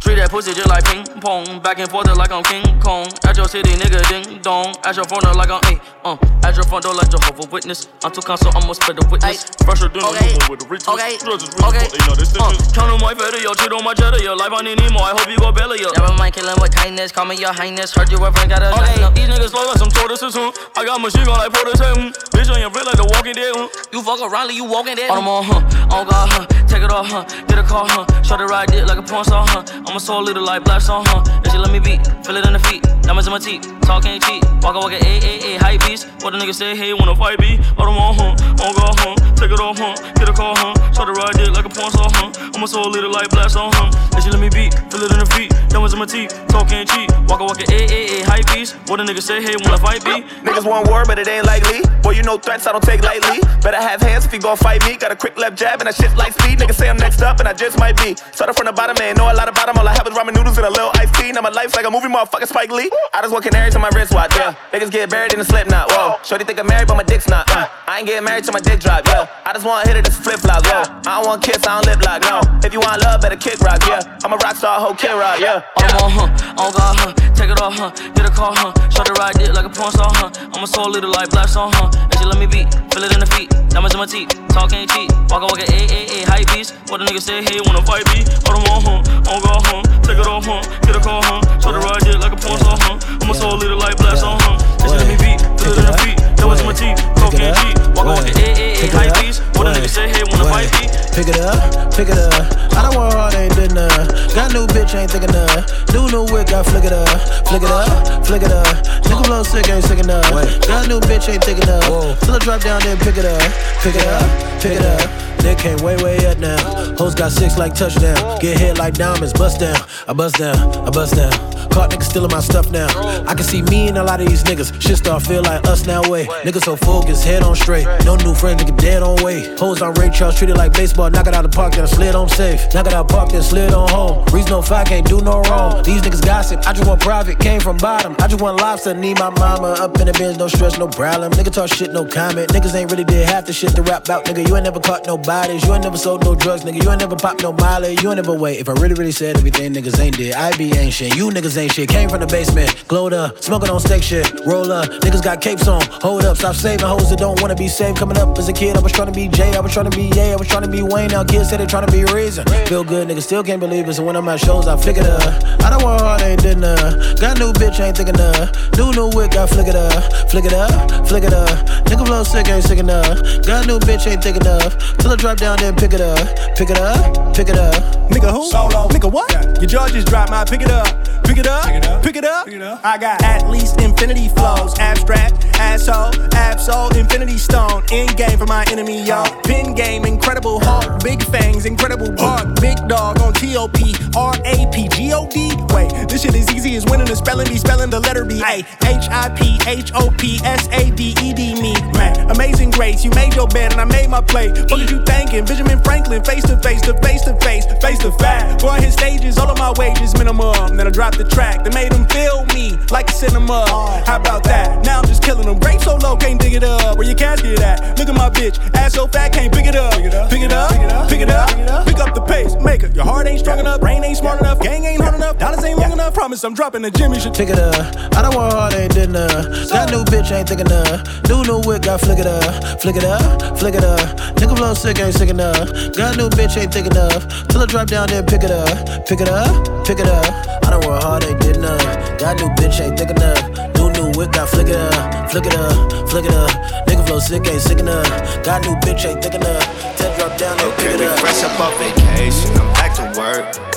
Treat 0.00 0.22
that 0.22 0.30
pussy 0.30 0.54
just 0.54 0.68
like 0.68 0.84
ping 0.86 1.02
pong. 1.18 1.58
Back 1.64 1.80
and 1.82 1.90
forth 1.90 2.06
like 2.14 2.30
I'm 2.30 2.44
King 2.44 2.62
Kong. 2.78 3.08
At 3.26 3.34
your 3.34 3.48
city, 3.48 3.74
nigga, 3.74 3.98
ding 4.06 4.38
dong. 4.38 4.70
At 4.84 4.94
your 4.94 5.02
front 5.08 5.24
door 5.24 5.34
like 5.34 5.50
I'm 5.50 5.58
A. 5.66 5.74
Uh, 6.06 6.14
at 6.46 6.54
your 6.54 6.62
front 6.68 6.84
door 6.84 6.94
like 6.94 7.10
Jehovah 7.10 7.48
Witness. 7.50 7.88
I'm 8.04 8.12
too 8.12 8.20
console, 8.22 8.54
I'ma 8.54 8.70
spread 8.76 9.00
the 9.00 9.06
witness. 9.10 9.50
Fresher 9.66 9.88
than 9.90 10.04
Okay. 10.06 10.30
a 10.30 10.46
with 10.46 10.62
a 10.62 10.68
richness. 10.70 10.94
Okay. 10.94 11.18
Really 11.26 11.42
Okay. 11.42 11.90
they 11.90 11.98
know 12.06 12.14
this 12.14 12.30
Uh. 12.38 12.54
Count 12.76 12.92
on 12.94 13.00
my 13.02 13.18
feather, 13.18 13.40
yo. 13.42 13.50
Cheat 13.58 13.72
on 13.72 13.82
my 13.82 13.94
cheddar, 13.98 14.22
yo. 14.22 14.36
Life 14.38 14.52
on 14.54 14.68
Nemo, 14.68 15.00
I 15.02 15.10
hope 15.16 15.26
you 15.26 15.40
go 15.42 15.50
belly 15.50 15.82
up. 15.82 15.96
Never 15.98 16.14
mind 16.14 16.38
killing 16.38 16.54
with 16.60 16.70
kindness, 16.76 17.10
call 17.10 17.24
me 17.26 17.34
your 17.40 17.50
highness. 17.56 17.90
Heard 17.90 18.12
you 18.12 18.22
ever 18.22 18.46
got 18.46 18.62
a 18.62 18.70
Okay, 18.78 19.00
these 19.16 19.26
niggas 19.26 19.50
slow 19.50 19.66
like 19.66 19.80
some 19.80 19.90
tortoises, 19.90 20.36
huh? 20.38 20.52
I 20.76 20.84
got 20.86 21.00
machine 21.02 21.24
gun 21.26 21.40
like 21.40 21.50
Portis, 21.50 21.82
hmm. 21.82 22.14
Bitch 22.30 22.46
on 22.52 22.60
your 22.62 22.70
feet 22.70 22.86
like 22.86 22.94
the 23.00 23.08
walking 23.10 23.34
dead, 23.34 23.50
huh? 23.66 23.84
You 23.92 24.02
fuck 24.02 24.20
around, 24.20 24.48
like 24.48 24.56
you 24.56 24.64
walking 24.64 24.96
there. 24.96 25.10
On 25.10 25.18
them 25.18 25.28
on, 25.28 25.44
huh? 25.44 25.96
On 25.96 26.06
God, 26.06 26.28
huh? 26.30 26.46
Take 26.66 26.82
it 26.82 26.90
off, 26.90 27.06
huh? 27.06 27.24
Get 27.46 27.58
a 27.58 27.62
car, 27.62 27.86
huh? 27.88 28.04
Shut 28.22 28.38
the 28.38 28.46
ride 28.46 28.68
dick 28.68 28.86
like 28.86 28.98
a 28.98 29.02
porn 29.02 29.24
star, 29.24 29.46
huh? 29.46 29.64
I'm 29.86 29.96
a 29.96 30.00
soul 30.00 30.22
little 30.22 30.44
like 30.44 30.64
black 30.64 30.80
song, 30.80 31.04
huh? 31.06 31.22
And 31.42 31.50
she 31.50 31.58
let 31.58 31.70
me 31.70 31.78
beat, 31.78 32.04
feel 32.24 32.36
it 32.36 32.46
in 32.46 32.52
the 32.52 32.58
feet, 32.58 32.82
diamonds 33.02 33.26
in 33.26 33.32
my 33.32 33.38
teeth, 33.38 33.62
talk 33.82 34.04
ain't 34.04 34.22
cheap, 34.24 34.42
walk 34.62 34.74
a 34.74 34.78
walk 34.78 34.92
a 34.92 34.98
eh, 34.98 35.06
a 35.06 35.16
eh, 35.16 35.38
a 35.38 35.54
eh, 35.54 35.56
a 35.56 35.58
hype 35.58 35.80
beast. 35.86 36.08
What 36.22 36.32
the 36.32 36.38
nigga 36.38 36.54
say, 36.54 36.76
hey, 36.76 36.92
wanna 36.92 37.14
fight 37.14 37.38
me? 37.40 37.58
On 37.78 37.86
them 37.86 37.98
on, 37.98 38.14
huh? 38.14 38.64
On 38.64 38.72
God, 38.74 38.94
huh? 38.98 39.14
Take 39.36 39.52
it 39.52 39.60
off, 39.60 39.78
huh? 39.78 39.94
Get 40.14 40.28
a 40.28 40.32
car, 40.32 40.54
huh? 40.56 40.74
Shut 40.92 41.06
the 41.06 41.12
ride 41.12 41.34
dick 41.34 41.50
like 41.54 41.64
a 41.64 41.72
porn 41.72 41.90
star, 41.90 42.10
huh? 42.12 42.50
I'm 42.54 42.62
a 42.62 42.68
soul 42.68 42.90
little 42.90 43.10
like 43.10 43.30
black 43.30 43.50
song, 43.50 43.70
huh? 43.74 43.90
And 44.14 44.22
she 44.22 44.30
let 44.30 44.40
me 44.40 44.50
beat, 44.50 44.74
feel 44.90 45.02
it 45.02 45.12
in 45.12 45.20
the 45.20 45.30
feet, 45.34 45.50
diamonds 45.70 45.92
in 45.92 45.98
my 45.98 46.06
teeth, 46.06 46.34
talk 46.48 46.70
ain't 46.72 46.90
cheap, 46.90 47.10
walk 47.30 47.40
a 47.40 47.44
walk 47.44 47.60
a 47.62 47.66
a 47.70 47.80
a 47.86 48.20
a 48.20 48.24
hype 48.26 48.46
beast. 48.52 48.76
What 48.90 48.98
the 48.98 49.04
nigga 49.04 49.22
say, 49.22 49.42
hey, 49.42 49.54
wanna 49.62 49.78
fight 49.78 50.04
me? 50.04 50.26
Niggas 50.42 50.66
want 50.66 50.88
war, 50.88 51.04
but 51.06 51.18
it 51.18 51.28
ain't 51.28 51.46
likely. 51.46 51.82
Boy, 52.02 52.18
you 52.18 52.22
know 52.22 52.38
threats 52.38 52.66
I 52.66 52.72
don't 52.72 52.82
take 52.82 53.02
lightly. 53.02 53.38
Better 53.62 53.80
have 53.80 54.00
hands 54.00 54.24
if 54.26 54.32
you 54.32 54.38
gon' 54.38 54.56
fight 54.56 54.84
me. 54.86 54.96
Got 54.96 55.12
a 55.12 55.16
quick 55.16 55.36
left 55.36 55.56
jab 55.56 55.80
and 55.80 55.88
I 55.88 55.92
shit 55.92 56.14
like 56.16 56.32
speed. 56.32 56.58
Niggas 56.58 56.74
say 56.74 56.88
I'm 56.88 56.96
next 56.96 57.22
up 57.22 57.40
and 57.40 57.48
I 57.48 57.52
just 57.52 57.78
might 57.78 57.96
be. 57.96 58.14
Started 58.32 58.54
from 58.54 58.66
the 58.66 58.72
bottom, 58.72 58.96
man. 58.98 59.16
Know 59.16 59.30
a 59.30 59.34
lot 59.34 59.48
about 59.48 59.68
'em. 59.68 59.78
All 59.78 59.86
I 59.86 59.92
have 59.94 60.06
is 60.06 60.14
ramen 60.14 60.34
noodles 60.34 60.56
and 60.58 60.66
a 60.66 60.70
little 60.70 60.90
iced 60.94 61.14
tea. 61.14 61.32
Now 61.32 61.40
my 61.42 61.50
life's 61.50 61.74
like 61.74 61.86
a 61.86 61.90
movie, 61.90 62.08
motherfucker 62.08 62.46
Spike 62.46 62.70
Lee. 62.70 62.90
I 63.12 63.20
just 63.20 63.32
want 63.32 63.44
canaries 63.44 63.74
on 63.74 63.82
my 63.82 63.90
wristwatch, 63.90 64.34
yeah. 64.36 64.54
Niggas 64.72 64.90
get 64.90 65.10
buried 65.10 65.32
in 65.32 65.38
the 65.38 65.44
slip 65.44 65.68
knot, 65.68 65.90
whoa. 65.90 66.16
Shorty 66.22 66.44
think 66.44 66.60
I'm 66.60 66.66
married, 66.66 66.88
but 66.88 66.96
my 66.96 67.02
dick's 67.02 67.28
not. 67.28 67.50
Uh. 67.50 67.66
I 67.88 67.98
ain't 67.98 68.06
getting 68.06 68.24
married 68.24 68.44
till 68.44 68.52
my 68.52 68.60
dick 68.60 68.80
drop, 68.80 69.06
yeah. 69.06 69.26
I 69.44 69.52
just 69.52 69.64
want 69.64 69.86
hit 69.86 69.96
it, 69.96 70.04
this 70.04 70.16
flip 70.18 70.40
flop, 70.40 70.64
yeah. 70.64 70.84
I 71.06 71.16
don't 71.16 71.26
want 71.26 71.42
kiss, 71.42 71.66
I 71.66 71.80
don't 71.80 71.86
lip 71.86 72.04
lock, 72.04 72.22
no. 72.22 72.40
If 72.62 72.72
you 72.72 72.80
want 72.80 73.02
love, 73.02 73.20
better 73.20 73.36
kick 73.36 73.60
rock, 73.60 73.80
yeah. 73.86 74.00
I'm 74.24 74.32
a 74.32 74.36
rock 74.36 74.56
star, 74.56 74.80
whole 74.80 74.94
kid 74.94 75.14
rock, 75.14 75.40
yeah. 75.40 75.62
Them 75.78 75.96
on, 76.02 76.10
huh? 76.10 76.62
On 76.62 76.72
God, 76.72 76.96
huh? 76.98 77.12
Take 77.34 77.50
it 77.50 77.60
off, 77.60 77.74
huh? 77.74 77.90
Get 78.14 78.26
a 78.26 78.30
car, 78.30 78.52
huh? 78.54 78.72
Shut 78.90 79.06
the 79.06 79.12
ride 79.14 79.34
dick 79.38 79.52
like 79.54 79.66
a 79.66 79.70
porn 79.70 79.92
star, 79.92 80.10
huh? 80.14 80.30
I'm 80.54 80.64
a 80.64 80.66
soul 80.66 80.90
little 80.90 81.10
like 81.10 81.30
black 81.30 81.48
song, 81.48 81.72
huh? 81.74 81.90
She 82.26 82.30
let 82.34 82.42
me 82.42 82.50
beat, 82.50 82.66
feel 82.90 83.06
it 83.06 83.14
in 83.14 83.22
the 83.22 83.30
feet, 83.38 83.54
diamonds 83.70 83.94
in 83.94 84.02
my 84.02 84.06
teeth, 84.06 84.34
talk 84.50 84.72
ain't 84.74 84.90
cheap, 84.90 85.14
walk 85.30 85.42
a 85.42 85.46
walk 85.46 85.62
a 85.62 85.66
eh, 85.70 85.78
a 85.78 85.94
eh, 85.94 85.94
a 85.94 86.02
eh, 86.10 86.26
a 86.26 86.26
hype 86.26 86.50
beast. 86.50 86.74
What 86.90 86.98
the 86.98 87.06
nigga 87.06 87.22
say, 87.22 87.38
hey, 87.38 87.62
wanna 87.62 87.86
fight 87.86 88.02
me? 88.10 88.26
On 88.50 88.58
them 88.58 88.66
on, 88.66 88.82
huh? 88.82 89.30
On 89.30 89.38
God, 89.46 89.62
huh? 89.62 89.82
Take 90.02 90.18
it 90.18 90.26
off, 90.26 90.42
huh? 90.42 90.58
Get 90.82 90.96
a 90.96 91.00
car, 91.06 91.22
huh? 91.22 91.38
Shut 91.62 91.70
the 91.70 91.78
ride 91.78 92.02
dick 92.02 92.18
like 92.18 92.34
a 92.34 92.40
porn 92.42 92.58
star, 92.58 92.74
huh? 92.82 92.98
I'm 93.22 93.30
a 93.30 93.34
soul 93.34 93.54
little 93.54 93.78
like 93.78 93.94
song, 94.18 94.42
huh? 94.42 94.58
And 94.58 94.90
she 94.90 94.96
let 94.98 95.06
me 95.06 95.14
beat, 95.22 95.38
feel 95.54 95.70
it 95.70 95.78
in 95.78 95.86
the 95.86 95.94
feet, 96.02 96.18
diamonds 96.36 96.60
in 96.60 96.66
my 96.66 96.72
teeth, 96.72 97.00
talk 97.16 97.34
ain't 97.34 97.56
cheap, 97.56 97.76
walk 97.96 98.06
a 98.06 98.14
walk 98.14 98.24
a 98.24 98.32
a 98.32 99.08
a 99.08 99.10
a 99.10 99.20
beast. 99.20 99.42
What 99.56 99.64
the 99.64 99.72
nigga 99.74 99.88
say, 99.88 100.08
hey, 100.08 100.22
wanna 100.28 100.46
fight 100.46 100.70
me? 100.78 100.86
Pick 101.16 101.28
it 101.28 101.40
up, 101.40 101.56
pick 101.96 102.08
it 102.08 102.18
up. 102.18 102.32
I 102.76 102.82
don't 102.84 102.94
want 102.94 103.14
hard, 103.14 103.34
ain't 103.34 103.54
did 103.56 103.72
none. 103.72 104.06
Got 104.36 104.52
new 104.52 104.66
bitch, 104.68 104.94
ain't 104.94 105.10
thinking 105.10 105.32
none. 105.32 105.64
New 105.92 106.06
new 106.12 106.24
whip, 106.32 106.48
got 106.48 106.66
flick 106.66 106.84
it 106.84 106.92
up, 106.92 107.08
flick 107.48 107.62
it 107.62 107.70
up, 107.72 108.24
flick 108.24 108.42
it 108.42 108.52
up. 108.52 108.68
Nigga 109.08 109.24
blow 109.24 109.42
sick, 109.42 109.68
ain't 109.68 109.84
sick 109.84 109.98
enough. 109.98 110.30
Got 110.66 110.88
new 110.88 111.00
bitch, 111.00 111.28
ain't 111.28 111.42
thinking 111.42 111.64
enough. 111.64 112.20
Till 112.20 112.34
I 112.34 112.38
drop 112.38 112.60
down, 112.60 112.82
then 112.82 112.98
pick 112.98 113.16
it 113.16 113.24
up, 113.24 113.40
pick 113.80 113.96
it 113.96 114.06
up, 114.06 114.60
pick 114.60 114.72
it 114.78 114.84
up. 114.84 115.25
Nick 115.46 115.58
came 115.58 115.78
way, 115.78 115.96
way 116.02 116.26
up 116.26 116.38
now. 116.38 116.58
Hoes 116.98 117.14
got 117.14 117.30
six 117.30 117.56
like 117.56 117.72
touchdown. 117.72 118.16
Get 118.40 118.58
hit 118.58 118.78
like 118.78 118.94
diamonds, 118.94 119.32
bust 119.32 119.60
down. 119.60 119.78
I 120.08 120.12
bust 120.12 120.38
down, 120.38 120.56
I 120.84 120.90
bust 120.90 121.14
down. 121.14 121.30
Caught 121.70 121.90
niggas 121.90 122.04
stealing 122.10 122.32
my 122.32 122.40
stuff 122.40 122.70
now. 122.72 122.88
I 123.28 123.34
can 123.34 123.44
see 123.44 123.62
me 123.62 123.88
and 123.88 123.98
a 123.98 124.02
lot 124.02 124.20
of 124.20 124.26
these 124.26 124.42
niggas. 124.42 124.80
Shit 124.82 124.96
start 124.96 125.22
feel 125.22 125.42
like 125.42 125.64
us 125.66 125.86
now, 125.86 126.02
way. 126.10 126.24
Niggas 126.42 126.64
so 126.64 126.74
focused, 126.74 127.22
head 127.24 127.44
on 127.44 127.54
straight. 127.54 127.86
No 128.04 128.16
new 128.16 128.34
friends, 128.34 128.62
nigga 128.62 128.76
dead 128.76 129.04
on 129.04 129.22
way. 129.22 129.56
Hoes 129.56 129.82
on 129.82 129.94
Ray 129.94 130.10
Charles, 130.10 130.36
treated 130.36 130.56
like 130.56 130.72
baseball. 130.72 131.10
Knock 131.10 131.28
it 131.28 131.34
out 131.34 131.42
the 131.42 131.48
park, 131.48 131.74
then 131.74 131.84
I 131.84 131.86
slid 131.86 132.16
on 132.16 132.28
safe. 132.28 132.74
Knock 132.74 132.86
it 132.86 132.94
out 132.94 133.08
park, 133.08 133.30
then 133.30 133.42
slid 133.42 133.72
on 133.72 133.88
home. 133.90 134.24
Reason 134.32 134.50
no 134.50 134.62
fact, 134.62 134.88
can't 134.88 135.06
do 135.06 135.20
no 135.20 135.42
wrong. 135.42 135.82
These 135.84 136.02
niggas 136.02 136.24
gossip, 136.24 136.66
I 136.66 136.72
just 136.72 136.88
want 136.88 137.00
private, 137.00 137.38
came 137.38 137.60
from 137.60 137.76
bottom. 137.76 138.16
I 138.18 138.26
just 138.26 138.40
want 138.40 138.56
lobster, 138.58 138.94
need 138.94 139.18
my 139.20 139.30
mama 139.30 139.76
up 139.78 140.00
in 140.00 140.06
the 140.06 140.12
bins, 140.12 140.38
no 140.38 140.48
stress, 140.48 140.76
no 140.76 140.88
problem. 140.88 141.30
Nigga 141.32 141.52
talk 141.52 141.68
shit, 141.68 141.92
no 141.92 142.04
comment. 142.04 142.48
Niggas 142.50 142.74
ain't 142.74 142.90
really 142.90 143.04
did 143.04 143.28
half 143.28 143.44
the 143.44 143.52
shit 143.52 143.76
to 143.76 143.82
rap 143.82 144.04
about, 144.04 144.24
nigga. 144.24 144.48
You 144.48 144.56
ain't 144.56 144.64
never 144.64 144.80
caught 144.80 145.06
no 145.06 145.18
you 145.44 145.72
ain't 145.74 145.84
never 145.84 145.98
sold 145.98 146.24
no 146.24 146.34
drugs, 146.34 146.64
nigga. 146.64 146.82
You 146.82 146.90
ain't 146.90 147.00
never 147.00 147.14
popped 147.14 147.42
no 147.42 147.52
mileage, 147.52 148.02
you 148.02 148.08
ain't 148.08 148.16
never 148.16 148.32
wait. 148.32 148.58
If 148.58 148.68
I 148.68 148.72
really, 148.72 148.94
really 148.94 149.12
said 149.12 149.36
everything 149.36 149.74
niggas 149.74 150.00
ain't 150.00 150.16
did, 150.16 150.34
I 150.34 150.56
be 150.56 150.72
shit. 150.90 151.14
You 151.14 151.28
niggas 151.30 151.56
ain't 151.58 151.72
shit. 151.72 151.88
Came 151.88 152.08
from 152.08 152.20
the 152.20 152.26
basement, 152.26 152.84
glowed 152.88 153.12
up, 153.12 153.42
smoking 153.42 153.68
on 153.68 153.80
steak 153.80 154.02
shit. 154.02 154.32
Roll 154.46 154.72
up, 154.72 154.88
niggas 155.04 155.22
got 155.22 155.40
capes 155.40 155.68
on. 155.68 155.82
Hold 156.00 156.24
up, 156.24 156.36
stop 156.36 156.54
saving 156.54 156.86
hoes 156.86 157.10
that 157.10 157.18
don't 157.18 157.40
wanna 157.42 157.54
be 157.54 157.68
saved. 157.68 157.98
Coming 157.98 158.16
up 158.16 158.36
as 158.38 158.48
a 158.48 158.52
kid, 158.52 158.76
I 158.76 158.80
was 158.80 158.92
trying 158.92 159.12
to 159.12 159.12
be 159.12 159.28
Jay, 159.28 159.54
I 159.54 159.60
was 159.60 159.72
trying 159.72 159.90
to 159.90 159.96
be 159.96 160.04
Ye, 160.16 160.32
I 160.32 160.36
was 160.36 160.48
trying 160.48 160.62
to 160.62 160.70
be 160.70 160.82
Wayne. 160.82 161.10
Now 161.10 161.24
kids 161.24 161.50
say 161.50 161.58
they 161.58 161.66
trying 161.66 161.86
to 161.86 161.92
be 161.92 162.04
Reason. 162.04 162.46
Feel 162.66 162.84
good, 162.84 163.08
niggas 163.08 163.22
still 163.22 163.44
can't 163.44 163.60
believe 163.60 163.88
it. 163.88 163.94
So 163.94 164.04
when 164.04 164.16
I'm 164.16 164.28
at 164.28 164.40
shows, 164.40 164.66
I 164.66 164.76
flick 164.76 164.96
it 164.96 165.06
up. 165.06 165.20
I 165.62 165.70
don't 165.70 165.82
want 165.82 166.00
hard, 166.00 166.22
ain't 166.22 166.40
did 166.40 166.58
none. 166.58 166.76
Got 167.20 167.38
new 167.38 167.52
bitch, 167.52 167.78
ain't 167.80 167.96
thinking 167.96 168.14
enough. 168.14 168.54
New 168.78 168.92
new 168.92 169.10
whip, 169.10 169.32
got 169.32 169.50
flick 169.50 169.68
it 169.68 169.76
up, 169.76 170.30
flick 170.30 170.44
it 170.44 170.54
up, 170.54 171.06
flick 171.06 171.24
it 171.24 171.34
up. 171.34 171.48
Nigga 171.86 172.06
blow 172.06 172.22
sick, 172.22 172.48
ain't 172.48 172.64
sick 172.64 172.78
enough. 172.78 173.18
Got 173.44 173.66
new 173.66 173.78
bitch, 173.80 174.06
ain't 174.06 174.22
thick 174.22 174.36
enough. 174.36 174.76
Till 174.98 175.10
I 175.10 175.16
drop 175.26 175.38
down, 175.38 175.58
then 175.58 175.74
pick 175.74 175.92
it 175.92 176.00
up, 176.00 176.18
pick 176.56 176.70
it 176.70 176.78
up, 176.78 177.34
pick 177.34 177.48
it 177.48 177.58
up. 177.58 177.96
Nigga 178.10 178.30
who? 178.30 178.48
Solo. 178.48 178.88
Nigga 178.88 179.10
what? 179.10 179.32
Your 179.60 179.66
jaw 179.66 179.88
just 179.88 180.06
dropped 180.06 180.30
my 180.30 180.44
pick 180.44 180.62
it 180.62 180.70
up. 180.70 180.86
Pick 181.24 181.38
it 181.38 181.46
up. 181.46 181.64
Pick 181.64 181.74
it 181.74 181.86
up. 181.86 182.02
Pick 182.02 182.16
it 182.16 182.24
up. 182.24 182.46
Pick 182.46 182.54
it 182.54 182.62
up. 182.62 182.80
I 182.84 182.96
got 182.98 183.22
at 183.22 183.50
least 183.50 183.80
infinity 183.80 184.28
flows. 184.28 184.78
Abstract, 184.78 185.44
asshole, 185.58 186.12
absol, 186.30 186.96
infinity 186.96 187.36
stone. 187.36 187.82
In 187.90 188.06
game 188.14 188.38
for 188.38 188.46
my 188.46 188.64
enemy, 188.70 189.02
y'all. 189.02 189.28
Pin 189.42 189.74
game, 189.74 190.04
incredible 190.04 190.60
hawk. 190.60 191.02
Big 191.02 191.22
fangs, 191.24 191.66
incredible 191.66 192.12
bark. 192.12 192.60
Big 192.60 192.76
dog 192.86 193.20
on 193.20 193.32
TOP. 193.32 193.76
R 194.16 194.34
A 194.44 194.70
P 194.72 194.88
G 194.88 195.12
O 195.12 195.26
D. 195.26 195.50
Wait, 195.74 195.90
this 196.08 196.22
shit 196.22 196.34
is 196.36 196.48
easy 196.54 196.76
as 196.76 196.86
winning 196.86 197.06
the 197.06 197.16
spelling 197.16 197.48
bee. 197.48 197.58
Spelling 197.58 197.90
the 197.90 198.00
letter 198.00 198.24
B. 198.24 198.40
A 198.46 198.58
H 198.86 199.08
I 199.10 199.28
P 199.36 199.58
H 199.66 199.90
O 199.94 200.10
P 200.16 200.38
S 200.44 200.68
A 200.68 200.90
D 200.92 201.14
E 201.20 201.32
D 201.34 201.60
me. 201.60 201.74
Man, 201.92 202.30
amazing 202.30 202.70
grace. 202.70 203.04
You 203.04 203.10
made 203.10 203.34
your 203.34 203.48
bed 203.48 203.72
and 203.72 203.80
I 203.80 203.84
made 203.84 204.08
my 204.08 204.20
plate. 204.20 204.52
What 204.70 204.78
did 204.78 204.90
you 204.90 205.02
thinking? 205.16 205.44
Benjamin 205.44 205.80
Franklin, 205.82 206.22
face 206.24 206.44
to 206.44 206.56
face, 206.60 206.82
to 206.82 206.94
face 207.00 207.22
to 207.24 207.34
face, 207.40 207.64
face 207.80 207.98
to 208.00 208.12
face. 208.12 208.62
Boy, 208.62 208.76
his 208.80 208.94
stages, 208.94 209.38
all 209.38 209.48
of 209.48 209.58
my 209.58 209.72
wages 209.76 210.12
minimum. 210.18 210.76
Then 210.76 210.86
I 210.86 210.90
dropped 210.90 211.18
the 211.18 211.24
track 211.24 211.64
that 211.64 211.72
made 211.74 211.92
them 211.92 212.06
feel 212.08 212.44
me 212.54 212.76
like 212.90 213.08
a 213.08 213.12
cinema. 213.12 213.64
How 214.06 214.16
about 214.20 214.44
that? 214.44 214.84
Now 214.84 215.00
I'm 215.00 215.06
just 215.06 215.22
killing 215.22 215.46
them. 215.46 215.58
Grape 215.58 215.80
so 215.80 215.96
low, 215.96 216.16
can't 216.16 216.40
dig 216.40 216.54
it 216.54 216.64
up. 216.64 216.98
Where 216.98 217.06
your 217.06 217.16
casket 217.16 217.60
at? 217.60 217.98
Look 217.98 218.08
at 218.08 218.14
my 218.14 218.30
bitch, 218.30 218.58
ass 218.74 218.94
so 218.94 219.06
fat, 219.06 219.32
can't 219.32 219.52
pick 219.52 219.66
it 219.66 219.76
up. 219.76 219.94
Pick 219.94 220.06
it 220.06 220.14
up, 220.14 220.30
pick 220.30 220.42
it 220.42 220.52
up, 220.92 221.08
pick 221.08 221.20
it 221.20 221.30
up. 221.30 221.86
Pick 221.86 221.98
up 221.98 222.14
the 222.14 222.22
pace, 222.22 222.54
make 222.62 222.82
it. 222.82 222.94
Your 222.94 223.04
heart 223.04 223.26
ain't 223.26 223.40
strong 223.40 223.58
enough, 223.58 223.80
brain 223.80 224.02
ain't 224.04 224.18
smart 224.18 224.40
enough, 224.40 224.60
gang 224.60 224.84
ain't 224.84 225.00
hard 225.00 225.14
enough, 225.14 225.38
dollars 225.38 225.64
ain't 225.64 225.78
long 225.78 225.92
enough. 225.92 226.14
Promise 226.14 226.44
I'm 226.44 226.54
dropping 226.54 226.82
the 226.82 226.90
gym. 226.90 227.12
You 227.12 227.20
should 227.20 227.36
Pick 227.36 227.50
it 227.50 227.58
up. 227.58 227.76
I 228.16 228.22
don't 228.22 228.34
want 228.34 228.54
hard, 228.54 228.72
ain't 228.72 228.94
did 228.94 229.10
none. 229.10 229.28
Got 229.68 229.90
new 229.90 230.02
bitch, 230.08 230.32
ain't 230.32 230.48
thinking 230.48 230.64
enough. 230.64 231.04
New 231.28 231.44
new 231.44 231.60
whip, 231.68 231.82
got 231.82 232.00
flick 232.00 232.18
it 232.18 232.26
up, 232.26 232.80
flick 232.80 232.96
it 232.96 233.04
up, 233.04 233.58
flick 233.58 233.74
it 233.74 233.84
up. 233.84 234.00
Nigga 234.40 234.56
blow 234.56 234.72
sick, 234.72 234.95
ain't 235.00 235.14
sick 235.14 235.28
enough. 235.28 235.68
Got 235.96 236.16
new 236.16 236.28
bitch, 236.30 236.56
ain't 236.56 236.72
thick 236.72 236.86
enough. 236.86 237.26
Till 237.48 237.62
I 237.62 237.66
drop 237.66 237.88
down, 237.88 238.08
then 238.08 238.24
pick 238.24 238.42
it 238.42 238.50
up, 238.50 239.06
pick 239.06 239.20
it 239.20 239.28
up, 239.28 239.50
pick 239.86 239.98
it 239.98 240.06
up. 240.06 240.26
I 240.64 240.70
don't 240.70 240.84
want 240.86 241.02
hard, 241.02 241.24
ain't 241.24 241.40
did 241.40 241.60
none. 241.60 241.78
Got 242.18 242.38
new 242.40 242.48
bitch, 242.56 242.80
ain't 242.80 242.98
thick 242.98 243.10
enough. 243.10 243.42
New 243.76 243.90
new 243.92 244.12
whip, 244.18 244.32
got 244.32 244.48
flick 244.48 244.68
it 244.68 244.76
up, 244.76 245.30
flick 245.30 245.46
it 245.46 245.54
up, 245.54 246.08
flick 246.08 246.24
it 246.24 246.34
up. 246.34 246.50
Nigga 246.86 247.06
flow 247.06 247.18
sick, 247.18 247.46
ain't 247.46 247.60
sick 247.60 247.78
enough. 247.78 248.08
Got 248.44 248.62
new 248.64 248.74
bitch, 248.84 249.04
ain't 249.04 249.22
thick 249.22 249.34
enough. 249.34 249.64
Till 249.96 250.10
I 250.10 250.16
drop 250.18 250.38
down, 250.38 250.56
then 250.58 250.68
Okay, 250.72 250.92
pick 250.92 251.00
it 251.00 251.08
up. 251.08 251.18
fresh 251.18 251.42
up 251.44 251.60
off 251.60 251.76
vacation. 251.78 252.50
I'm 252.56 252.72
back 252.74 252.94
to 252.96 253.04
work. 253.18 253.76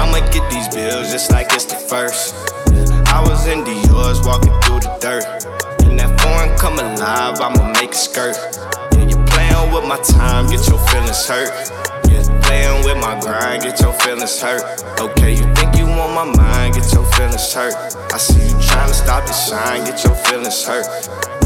I'ma 0.00 0.20
get 0.30 0.48
these 0.50 0.68
bills 0.68 1.10
just 1.10 1.30
like 1.32 1.52
it's 1.52 1.64
the 1.64 1.74
first. 1.74 2.34
I 3.08 3.20
was 3.26 3.46
in 3.46 3.64
Dior's 3.64 4.20
walking 4.22 4.54
through 4.62 4.80
the 4.80 4.96
dirt. 5.00 5.24
And 5.84 5.98
that 5.98 6.20
foreign 6.20 6.56
come 6.56 6.78
alive, 6.78 7.40
I'ma 7.40 7.72
make 7.80 7.90
a 7.90 7.94
skirt. 7.94 8.36
With 9.72 9.86
my 9.86 9.98
time, 9.98 10.48
get 10.48 10.66
your 10.66 10.78
feelings 10.88 11.26
hurt. 11.26 11.50
Yeah, 12.08 12.24
playing 12.42 12.84
with 12.84 12.96
my 12.96 13.20
grind, 13.20 13.62
get 13.62 13.78
your 13.80 13.92
feelings 13.92 14.40
hurt. 14.40 14.62
Okay, 14.98 15.32
you 15.32 15.44
think 15.54 15.76
you 15.76 15.84
on 15.84 16.14
my 16.14 16.24
mind, 16.36 16.74
get 16.74 16.92
your 16.92 17.04
feelings 17.12 17.52
hurt. 17.52 17.74
I 18.12 18.18
see 18.18 18.42
you 18.48 18.60
trying 18.66 18.88
to 18.88 18.94
stop 18.94 19.26
the 19.26 19.32
shine, 19.32 19.84
get 19.84 20.02
your 20.02 20.14
feelings 20.14 20.64
hurt. 20.64 20.86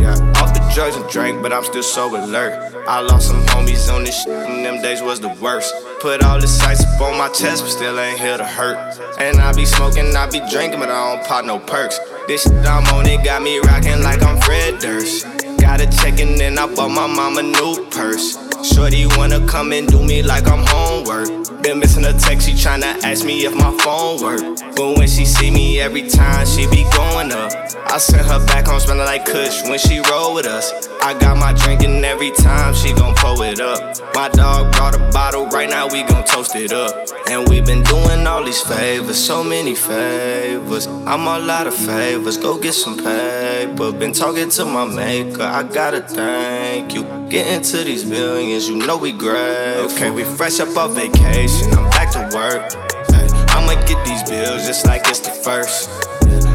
Yeah, 0.00 0.14
off 0.40 0.54
the 0.54 0.72
drugs 0.72 0.96
and 0.96 1.08
drink, 1.10 1.42
but 1.42 1.52
I'm 1.52 1.64
still 1.64 1.82
so 1.82 2.08
alert. 2.16 2.74
I 2.88 3.00
lost 3.00 3.28
some 3.28 3.42
homies 3.46 3.92
on 3.92 4.04
this 4.04 4.22
shit, 4.22 4.32
and 4.32 4.64
them 4.64 4.80
days 4.80 5.02
was 5.02 5.20
the 5.20 5.28
worst. 5.40 5.74
Put 6.00 6.22
all 6.22 6.40
the 6.40 6.48
sights 6.48 6.84
up 6.84 7.00
on 7.02 7.18
my 7.18 7.28
chest, 7.28 7.62
but 7.62 7.70
still 7.70 7.98
ain't 7.98 8.18
here 8.18 8.38
to 8.38 8.46
hurt. 8.46 8.98
And 9.18 9.40
I 9.40 9.52
be 9.52 9.66
smoking, 9.66 10.16
I 10.16 10.26
be 10.30 10.40
drinking, 10.50 10.80
but 10.80 10.90
I 10.90 11.16
don't 11.16 11.26
pop 11.26 11.44
no 11.44 11.58
perks. 11.58 11.98
This 12.28 12.44
shit 12.44 12.66
I'm 12.66 12.86
on, 12.94 13.06
it 13.06 13.24
got 13.24 13.42
me 13.42 13.58
rocking 13.58 14.02
like 14.02 14.22
I'm 14.22 14.40
Fred 14.40 14.78
Durst. 14.78 15.41
Got 15.62 15.80
a 15.80 15.86
check 15.86 16.18
and 16.18 16.36
then 16.36 16.58
I 16.58 16.66
bought 16.66 16.90
my 16.90 17.06
mom 17.06 17.38
a 17.38 17.42
new 17.44 17.86
purse. 17.88 18.36
Shorty 18.64 19.06
wanna 19.06 19.46
come 19.46 19.72
and 19.72 19.86
do 19.86 20.02
me 20.02 20.20
like 20.20 20.48
I'm 20.48 20.66
homework. 20.66 21.28
Been 21.62 21.78
missing 21.78 22.04
a 22.04 22.12
text, 22.12 22.48
she 22.48 22.54
tryna 22.54 23.00
ask 23.04 23.24
me 23.24 23.46
if 23.46 23.54
my 23.54 23.70
phone 23.78 24.20
work. 24.20 24.58
But 24.74 24.98
when 24.98 25.06
she 25.06 25.24
see 25.24 25.52
me 25.52 25.80
every 25.80 26.08
time, 26.08 26.46
she 26.46 26.66
be 26.66 26.82
going 26.96 27.30
up. 27.30 27.52
I 27.92 27.98
sent 27.98 28.26
her 28.26 28.38
back 28.46 28.68
home 28.68 28.80
smelling 28.80 29.04
like 29.04 29.26
Kush 29.26 29.64
when 29.64 29.78
she 29.78 30.00
roll 30.10 30.32
with 30.32 30.46
us. 30.46 30.88
I 31.02 31.12
got 31.12 31.36
my 31.36 31.52
drinking 31.52 32.02
every 32.02 32.30
time 32.30 32.72
she 32.72 32.94
gon' 32.94 33.14
pull 33.14 33.42
it 33.42 33.60
up. 33.60 34.00
My 34.14 34.30
dog 34.30 34.72
brought 34.72 34.94
a 34.94 34.98
bottle, 35.12 35.46
right 35.48 35.68
now 35.68 35.88
we 35.88 36.02
gon' 36.02 36.24
toast 36.24 36.56
it 36.56 36.72
up. 36.72 37.06
And 37.28 37.46
we 37.50 37.60
been 37.60 37.82
doing 37.82 38.26
all 38.26 38.42
these 38.44 38.62
favors, 38.62 39.22
so 39.22 39.44
many 39.44 39.74
favors. 39.74 40.86
I'm 40.86 41.28
all 41.28 41.50
out 41.50 41.66
of 41.66 41.74
favors, 41.74 42.38
go 42.38 42.58
get 42.58 42.72
some 42.72 42.96
paper. 42.96 43.92
Been 43.92 44.14
talking 44.14 44.48
to 44.48 44.64
my 44.64 44.86
maker, 44.86 45.42
I 45.42 45.62
gotta 45.62 46.00
thank 46.00 46.94
you. 46.94 47.02
Getting 47.28 47.60
to 47.62 47.84
these 47.84 48.06
millions, 48.06 48.70
you 48.70 48.76
know 48.86 48.96
we 48.96 49.12
great. 49.12 49.84
Okay, 49.92 50.10
we 50.10 50.24
fresh 50.24 50.60
up 50.60 50.74
off 50.78 50.92
vacation, 50.92 51.70
I'm 51.74 51.90
back 51.90 52.10
to 52.12 52.20
work. 52.34 52.72
Ay, 53.12 53.28
I'ma 53.50 53.74
get 53.84 54.02
these 54.06 54.22
bills 54.22 54.66
just 54.66 54.86
like 54.86 55.06
it's 55.08 55.20
the 55.20 55.30
first. 55.30 56.11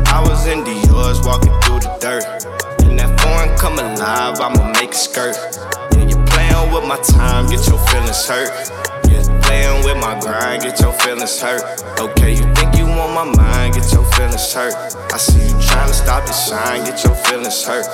I 0.08 0.22
was 0.22 0.48
in 0.48 0.64
Dior's 0.64 1.22
walking 1.22 1.54
through 1.62 1.82
the 1.82 1.98
dirt. 2.00 2.26
And 2.84 2.98
that 3.00 3.20
foreign 3.20 3.58
come 3.58 3.80
alive, 3.80 4.40
I'ma 4.40 4.72
make 4.80 4.92
a 4.92 4.96
skirt. 4.96 5.36
Yeah, 5.94 6.08
you 6.08 6.18
playing 6.26 6.72
with 6.72 6.86
my 6.86 6.98
time, 6.98 7.48
get 7.48 7.68
your 7.68 7.80
feelings 7.88 8.26
hurt. 8.28 8.52
Yeah, 9.10 9.24
playing 9.44 9.86
with 9.86 9.98
my 9.98 10.20
grind, 10.20 10.64
get 10.64 10.80
your 10.80 10.94
feelings 10.94 11.40
hurt. 11.42 11.64
Okay, 12.00 12.32
you 12.32 12.46
think 12.56 12.76
you 12.78 12.86
on 12.86 13.14
my 13.14 13.36
mind, 13.36 13.76
get 13.76 13.92
your 13.92 14.06
feelings 14.14 14.54
hurt. 14.54 14.74
I 15.14 15.18
see 15.18 15.48
you 15.48 15.56
trying 15.68 15.88
to 15.88 15.94
stop 15.94 16.26
the 16.26 16.34
shine, 16.34 16.86
get 16.86 17.04
your 17.04 17.16
feelings 17.16 17.64
hurt. 17.66 17.86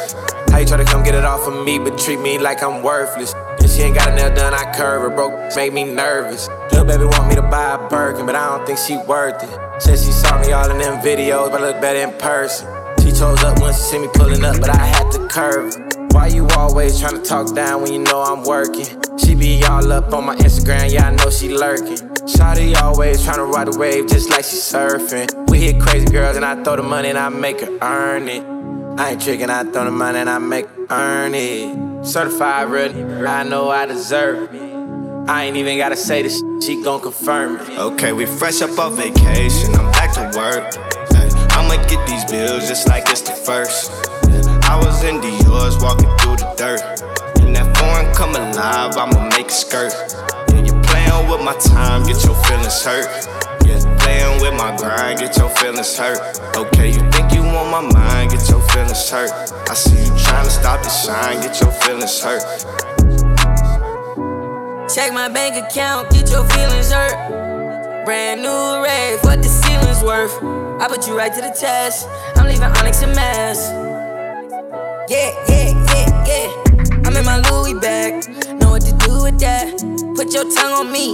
How 0.49 0.59
you 0.59 0.65
try 0.65 0.77
to 0.77 0.85
come 0.85 1.03
get 1.03 1.15
it 1.15 1.25
off 1.25 1.47
of 1.47 1.65
me, 1.65 1.79
but 1.79 1.97
treat 1.97 2.19
me 2.19 2.37
like 2.37 2.61
I'm 2.63 2.83
worthless? 2.83 3.33
And 3.63 3.71
she 3.71 3.83
ain't 3.83 3.95
got 3.95 4.09
a 4.09 4.15
nail 4.15 4.35
done, 4.35 4.53
I 4.53 4.69
curve 4.73 5.03
her, 5.03 5.09
broke, 5.09 5.55
make 5.55 5.71
me 5.71 5.85
nervous. 5.85 6.49
Little 6.71 6.83
baby 6.83 7.05
want 7.05 7.29
me 7.29 7.35
to 7.35 7.41
buy 7.41 7.75
a 7.75 7.89
Birkin, 7.89 8.25
but 8.25 8.35
I 8.35 8.57
don't 8.57 8.67
think 8.67 8.77
she 8.77 8.97
worth 9.07 9.41
it. 9.41 9.81
Said 9.81 9.99
she 9.99 10.11
saw 10.11 10.37
me 10.41 10.51
all 10.51 10.69
in 10.69 10.79
them 10.79 11.01
videos, 11.01 11.49
but 11.49 11.61
I 11.61 11.71
look 11.71 11.79
better 11.79 11.99
in 11.99 12.11
person. 12.19 12.67
She 12.99 13.11
chose 13.11 13.41
up 13.41 13.61
when 13.61 13.73
she 13.73 13.79
see 13.79 13.99
me 13.99 14.09
pulling 14.15 14.43
up, 14.43 14.59
but 14.59 14.69
I 14.69 14.85
had 14.85 15.09
to 15.13 15.27
curve. 15.29 15.73
Why 16.11 16.27
you 16.27 16.45
always 16.57 16.99
trying 16.99 17.15
to 17.15 17.23
talk 17.23 17.55
down 17.55 17.81
when 17.81 17.93
you 17.93 17.99
know 17.99 18.21
I'm 18.21 18.43
working? 18.43 18.85
She 19.17 19.33
be 19.33 19.63
all 19.63 19.89
up 19.93 20.13
on 20.13 20.25
my 20.25 20.35
Instagram, 20.35 20.91
yeah, 20.91 21.07
I 21.07 21.15
know 21.15 21.29
she 21.29 21.47
lurking. 21.47 21.97
Shawty 22.27 22.75
always 22.75 23.23
trying 23.23 23.37
to 23.37 23.45
ride 23.45 23.67
the 23.71 23.79
wave 23.79 24.07
just 24.07 24.29
like 24.29 24.43
she 24.43 24.57
surfing. 24.57 25.49
We 25.49 25.61
hit 25.61 25.79
crazy 25.81 26.07
girls 26.07 26.35
and 26.35 26.43
I 26.43 26.61
throw 26.63 26.75
the 26.75 26.83
money 26.83 27.07
and 27.07 27.17
I 27.17 27.29
make 27.29 27.61
her 27.61 27.77
earn 27.81 28.27
it. 28.27 28.43
I 28.99 29.11
ain't 29.11 29.21
tricking, 29.21 29.49
I 29.49 29.63
throw 29.63 29.85
the 29.85 29.91
money 29.91 30.19
and 30.19 30.29
I 30.29 30.37
make 30.37 30.67
her 30.67 30.87
earn 30.89 31.33
it. 31.33 31.92
Certified 32.03 32.69
real, 32.69 33.27
I 33.27 33.43
know 33.43 33.69
I 33.69 33.85
deserve 33.85 34.53
it. 34.53 35.29
I 35.29 35.45
ain't 35.45 35.55
even 35.55 35.77
gotta 35.77 35.95
say 35.95 36.21
this, 36.21 36.43
she 36.61 36.83
gon' 36.83 36.99
confirm 36.99 37.55
it. 37.61 37.77
Okay, 37.79 38.11
we 38.11 38.25
fresh 38.25 38.61
up 38.61 38.77
off 38.77 38.97
vacation, 38.97 39.73
I'm 39.75 39.89
back 39.93 40.13
to 40.15 40.37
work. 40.37 40.75
I'ma 41.53 41.81
get 41.87 42.05
these 42.05 42.25
bills 42.25 42.67
just 42.67 42.89
like 42.89 43.03
it's 43.07 43.21
the 43.21 43.31
first. 43.31 43.89
I 44.69 44.77
was 44.83 45.01
in 45.03 45.21
Dior's 45.21 45.77
walking 45.77 46.09
through 46.17 46.37
the 46.37 46.53
dirt. 46.57 46.81
And 47.39 47.55
that 47.55 47.77
foreign 47.77 48.13
come 48.13 48.35
alive, 48.35 48.97
I'ma 48.97 49.29
make 49.29 49.47
a 49.47 49.51
skirt. 49.51 49.93
Yeah, 50.49 50.59
you're 50.59 50.83
playing 50.83 51.29
with 51.29 51.41
my 51.41 51.55
time, 51.55 52.03
get 52.03 52.21
your 52.25 52.35
feelings 52.43 52.83
hurt. 52.83 53.07
Playing 54.03 54.41
with 54.41 54.53
my 54.53 54.75
grind, 54.77 55.19
get 55.19 55.37
your 55.37 55.49
feelings 55.49 55.97
hurt. 55.97 56.19
Okay, 56.55 56.89
you 56.89 56.99
think 57.11 57.33
you 57.33 57.41
want 57.41 57.71
my 57.71 57.81
mind, 57.81 58.31
get 58.31 58.47
your 58.49 58.61
feelings 58.69 59.09
hurt. 59.09 59.31
I 59.69 59.73
see 59.73 59.97
you 59.97 60.13
trying 60.23 60.45
to 60.45 60.51
stop 60.51 60.83
the 60.83 60.89
shine, 60.89 61.41
get 61.41 61.59
your 61.61 61.71
feelings 61.71 62.21
hurt. 62.21 62.43
Check 64.93 65.13
my 65.13 65.29
bank 65.29 65.55
account, 65.55 66.11
get 66.11 66.29
your 66.29 66.47
feelings 66.49 66.91
hurt. 66.91 68.05
Brand 68.05 68.41
new 68.41 68.83
rave, 68.83 69.19
what 69.23 69.41
the 69.41 69.47
ceiling's 69.47 70.03
worth. 70.03 70.35
I 70.81 70.87
put 70.89 71.07
you 71.07 71.17
right 71.17 71.33
to 71.33 71.41
the 71.41 71.55
test. 71.57 72.07
I'm 72.35 72.45
leaving 72.47 72.63
Onyx 72.63 73.01
a 73.01 73.07
mess. 73.07 73.71
Yeah, 75.09 75.31
yeah, 75.47 75.71
yeah, 75.93 76.25
yeah. 76.27 76.63
I'm 77.05 77.15
in 77.15 77.25
my 77.25 77.39
Louis 77.49 77.79
bag. 77.79 78.27
Know 78.59 78.71
what 78.71 78.81
to 78.81 78.91
do 79.07 79.23
with 79.23 79.39
that. 79.39 79.71
Put 80.15 80.33
your 80.33 80.43
tongue 80.53 80.87
on 80.87 80.91
me. 80.91 81.13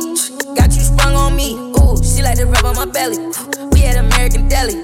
Got 0.56 0.74
you 0.74 0.82
sprung 0.82 1.14
on 1.14 1.36
me. 1.36 1.69
She 2.04 2.22
like 2.22 2.38
to 2.38 2.46
rub 2.46 2.66
on 2.66 2.76
my 2.76 2.86
belly. 2.86 3.18
We 3.72 3.86
at 3.86 3.98
American 3.98 4.48
Deli. 4.48 4.76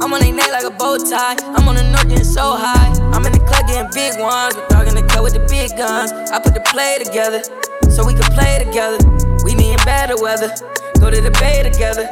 I'm 0.00 0.12
on 0.12 0.22
a 0.22 0.32
neck 0.32 0.50
like 0.50 0.64
a 0.64 0.70
bow 0.70 0.98
tie. 0.98 1.36
I'm 1.56 1.68
on 1.68 1.76
the 1.76 1.84
north 1.90 2.08
getting 2.08 2.24
so 2.24 2.56
high. 2.56 2.92
I'm 3.12 3.24
in 3.26 3.32
the 3.32 3.40
club 3.40 3.66
getting 3.66 3.90
big 3.92 4.18
ones. 4.20 4.56
We're 4.56 4.68
dog 4.68 4.86
the 4.88 5.06
cut 5.08 5.22
with 5.22 5.34
the 5.34 5.44
big 5.48 5.76
guns. 5.76 6.12
I 6.12 6.40
put 6.40 6.54
the 6.54 6.60
play 6.60 6.98
together 7.02 7.42
so 7.90 8.06
we 8.06 8.14
can 8.14 8.28
play 8.32 8.64
together. 8.64 8.98
We 9.44 9.54
need 9.54 9.76
better 9.84 10.16
weather. 10.20 10.52
Go 11.00 11.10
to 11.10 11.20
the 11.20 11.30
bay 11.40 11.62
together. 11.62 12.08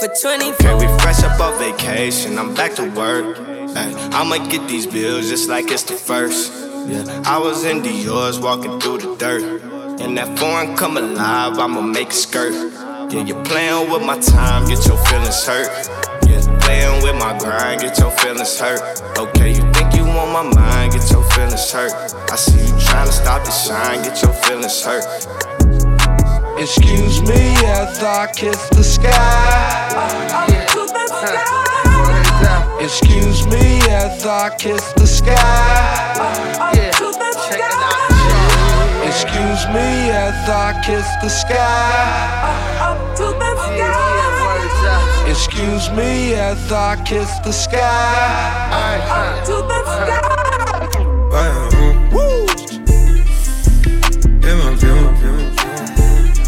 For 0.00 0.08
24. 0.08 0.52
Okay, 0.54 0.74
we 0.74 0.86
fresh 1.00 1.22
up 1.22 1.40
off 1.40 1.58
vacation. 1.58 2.38
I'm 2.38 2.54
back 2.54 2.74
to 2.76 2.90
work. 2.90 3.38
Ay, 3.76 3.92
I'ma 4.12 4.38
get 4.48 4.68
these 4.68 4.86
bills 4.86 5.28
just 5.28 5.48
like 5.48 5.70
it's 5.70 5.84
the 5.84 5.94
first. 5.94 6.52
Yeah, 6.86 7.22
I 7.24 7.38
was 7.38 7.64
in 7.64 7.82
Dior's 7.82 8.38
walking 8.38 8.78
through 8.80 8.98
the 8.98 9.16
dirt. 9.16 9.62
And 10.00 10.18
that 10.18 10.38
foreign 10.38 10.76
come 10.76 10.96
alive, 10.96 11.58
I'ma 11.58 11.80
make 11.80 12.10
a 12.10 12.12
skirt. 12.12 12.52
Yeah, 13.14 13.22
you're 13.26 13.44
playing 13.44 13.92
with 13.92 14.02
my 14.02 14.18
time, 14.18 14.66
get 14.66 14.84
your 14.88 14.98
feelings 15.06 15.46
hurt. 15.46 15.70
Yeah, 16.26 16.40
playing 16.62 17.00
with 17.04 17.14
my 17.14 17.38
grind, 17.38 17.80
get 17.80 17.96
your 17.96 18.10
feelings 18.10 18.58
hurt. 18.58 18.80
Okay, 19.16 19.50
you 19.50 19.62
think 19.72 19.94
you 19.94 20.04
want 20.04 20.32
my 20.32 20.42
mind, 20.42 20.94
get 20.94 21.08
your 21.12 21.22
feelings 21.30 21.70
hurt. 21.70 21.92
I 22.32 22.34
see 22.34 22.58
you 22.58 22.76
trying 22.80 23.06
to 23.06 23.12
stop 23.12 23.44
the 23.44 23.52
shine, 23.52 24.02
get 24.02 24.20
your 24.20 24.32
feelings 24.32 24.82
hurt. 24.82 25.04
Excuse 26.58 27.22
me 27.22 27.54
as 27.66 28.02
I 28.02 28.32
kiss 28.34 28.68
the 28.70 28.82
sky. 28.82 29.06
Excuse 32.80 33.46
me 33.46 33.78
as 33.92 34.26
I 34.26 34.56
kiss 34.58 34.92
the 34.94 35.06
sky. 35.06 36.24
Excuse 39.14 39.68
me 39.68 40.10
as 40.10 40.50
I 40.50 40.82
kiss 40.84 41.06
the 41.22 41.28
sky. 41.28 42.34
Excuse 45.30 45.88
me 45.90 46.34
as 46.34 46.72
I 46.72 46.96
kiss 47.04 47.30
the 47.44 47.52
sky. 47.52 48.72
In 54.42 54.58
my 54.58 54.74
view, 54.82 54.98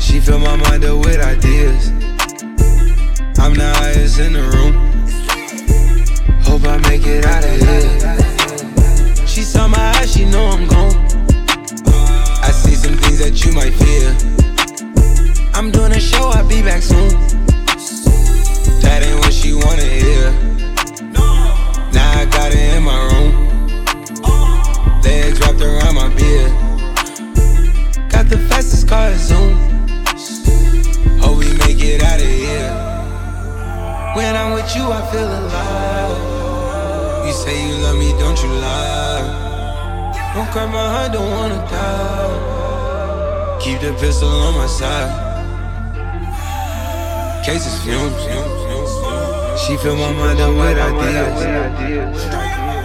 she 0.00 0.18
fill 0.18 0.40
my 0.40 0.56
mind 0.56 0.84
up 0.84 0.98
with 1.04 1.20
ideas. 1.20 1.90
I'm 3.38 3.54
the 3.54 3.72
highest 3.76 4.18
in 4.18 4.32
the 4.32 4.42
room. 4.42 4.74
Hope 6.42 6.64
I 6.66 6.78
make 6.88 7.06
it 7.06 7.24
out 7.26 7.44
of 7.44 7.60
here. 7.60 9.24
She 9.24 9.42
saw 9.42 9.68
my 9.68 9.78
eyes, 9.78 10.12
she 10.12 10.24
know 10.24 10.48
I'm 10.48 10.66
gone. 10.66 10.75
That 13.26 13.44
you 13.44 13.52
might 13.52 13.74
fear. 13.74 14.14
I'm 15.52 15.72
doing 15.72 15.90
a 15.90 15.98
show, 15.98 16.28
I'll 16.28 16.48
be 16.48 16.62
back 16.62 16.80
soon. 16.80 17.10
That 18.82 19.02
ain't 19.02 19.18
what 19.18 19.32
she 19.32 19.52
wanna 19.52 19.82
hear. 19.82 20.30
Now 21.90 22.20
I 22.20 22.24
got 22.26 22.52
it 22.54 22.76
in 22.76 22.84
my 22.84 22.98
room. 23.10 23.32
Legs 25.02 25.40
wrapped 25.40 25.60
around 25.60 25.94
my 25.96 26.08
beard. 26.14 26.52
Got 28.08 28.28
the 28.28 28.38
fastest 28.48 28.86
car, 28.86 29.12
Zoom. 29.16 29.58
Hope 31.18 31.38
we 31.38 31.50
make 31.66 31.82
it 31.82 32.04
out 32.04 32.20
of 32.20 32.32
here. 32.44 32.70
When 34.14 34.36
I'm 34.36 34.52
with 34.52 34.70
you, 34.76 34.84
I 34.98 35.02
feel 35.10 35.30
alive. 35.40 37.26
You 37.26 37.32
say 37.32 37.56
you 37.66 37.74
love 37.82 37.96
me, 37.98 38.12
don't 38.20 38.40
you 38.40 38.50
lie? 38.50 39.24
Don't 40.32 40.48
cry 40.52 40.66
my 40.66 40.86
heart, 40.94 41.12
don't 41.12 41.28
wanna 41.28 41.58
die. 41.68 42.55
Keep 43.66 43.80
the 43.80 43.92
pistol 43.98 44.28
on 44.28 44.54
my 44.54 44.66
side. 44.68 45.10
Cases 47.44 47.82
fumes. 47.82 48.14
She 49.60 49.76
fill 49.78 49.96
my 49.96 50.12
mind 50.12 50.38
up 50.38 50.54
with 50.54 50.78
ideas. 50.78 52.22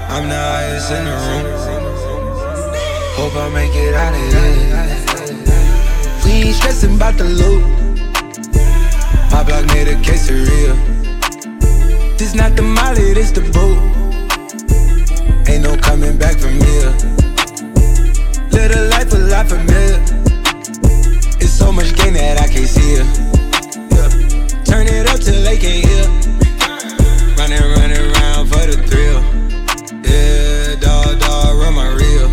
I'm 0.10 0.28
the 0.28 0.36
highest 0.36 0.92
in 0.92 1.06
the 1.06 1.14
room. 1.22 1.46
Hope 3.14 3.36
I 3.36 3.50
make 3.54 3.76
it 3.76 3.94
out 3.94 4.16
of 4.16 4.22
here. 4.34 4.66
We 6.26 6.32
ain't 6.48 6.56
stressing 6.56 6.96
about 6.96 7.16
the 7.16 7.26
loot. 7.26 7.64
My 9.32 9.44
block 9.44 9.68
made 9.68 9.88
a 9.88 10.02
case 10.02 10.32
of 10.32 10.36
real. 10.36 10.76
This 12.18 12.34
not 12.34 12.56
the 12.56 12.64
molly, 12.64 13.14
this 13.14 13.30
the 13.30 13.42
boot. 13.42 13.78
Ain't 15.48 15.62
no 15.62 15.78
coming 15.78 16.18
back 16.18 16.38
from 16.38 16.54
here. 16.54 16.92
A 18.74 18.90
life 18.90 19.12
a 19.14 19.18
lot 19.18 19.48
familiar. 19.50 20.21
Much 21.82 21.96
gain 21.96 22.14
that 22.14 22.40
I 22.40 22.48
can't 22.48 22.70
see 22.70 22.94
it. 22.94 23.08
Yeah. 23.90 24.06
Turn 24.70 24.86
it 24.86 25.10
up 25.10 25.20
till 25.20 25.42
they 25.42 25.58
can't 25.58 25.82
hear. 25.82 26.06
Running, 27.42 27.58
running 27.74 28.06
around 28.06 28.46
for 28.54 28.70
the 28.70 28.78
thrill. 28.86 29.18
Yeah, 30.06 30.76
dog, 30.78 31.18
dog, 31.20 31.58
run 31.58 31.74
my 31.74 31.90
reel. 31.90 32.30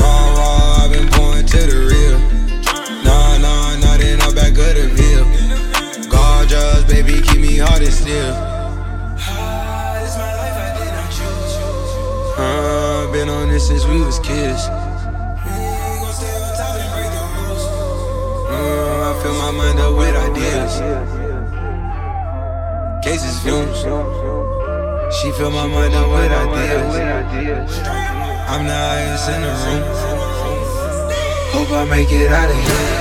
Raw, 0.00 0.32
raw, 0.32 0.80
I've 0.80 0.90
been 0.90 1.10
going 1.12 1.44
to 1.44 1.60
the 1.60 1.76
real. 1.92 2.16
Nah, 3.04 3.36
nah, 3.36 3.76
not 3.84 4.00
in 4.00 4.18
the 4.20 4.32
back 4.32 4.56
of 4.56 4.72
the 4.80 4.88
veil. 4.96 5.28
Gorgeous, 6.08 6.84
baby, 6.84 7.20
keep 7.20 7.42
me 7.42 7.58
hard 7.58 7.82
and 7.82 7.92
still. 7.92 8.32
Uh, 12.38 13.12
been 13.12 13.28
on 13.28 13.48
this 13.48 13.68
since 13.68 13.84
we 13.84 14.00
was 14.00 14.18
kids. 14.20 14.83
Fill 19.24 19.32
my 19.40 19.50
mind 19.50 19.80
up 19.80 19.96
with 19.96 20.14
ideas. 20.14 20.80
Cases 23.02 23.40
fumes. 23.42 23.80
She 25.16 25.32
fill 25.32 25.50
my 25.50 25.66
mind 25.66 25.94
up 25.94 26.10
with 26.12 26.30
ideas. 26.30 27.78
I'm 28.52 28.66
the 28.66 28.74
highest 28.74 29.30
in 29.30 29.40
the 29.40 29.48
room. 29.64 29.82
Hope 31.56 31.70
I 31.72 31.84
make 31.88 32.12
it 32.12 32.30
out 32.30 32.50
of 32.50 32.56
here. 32.64 33.00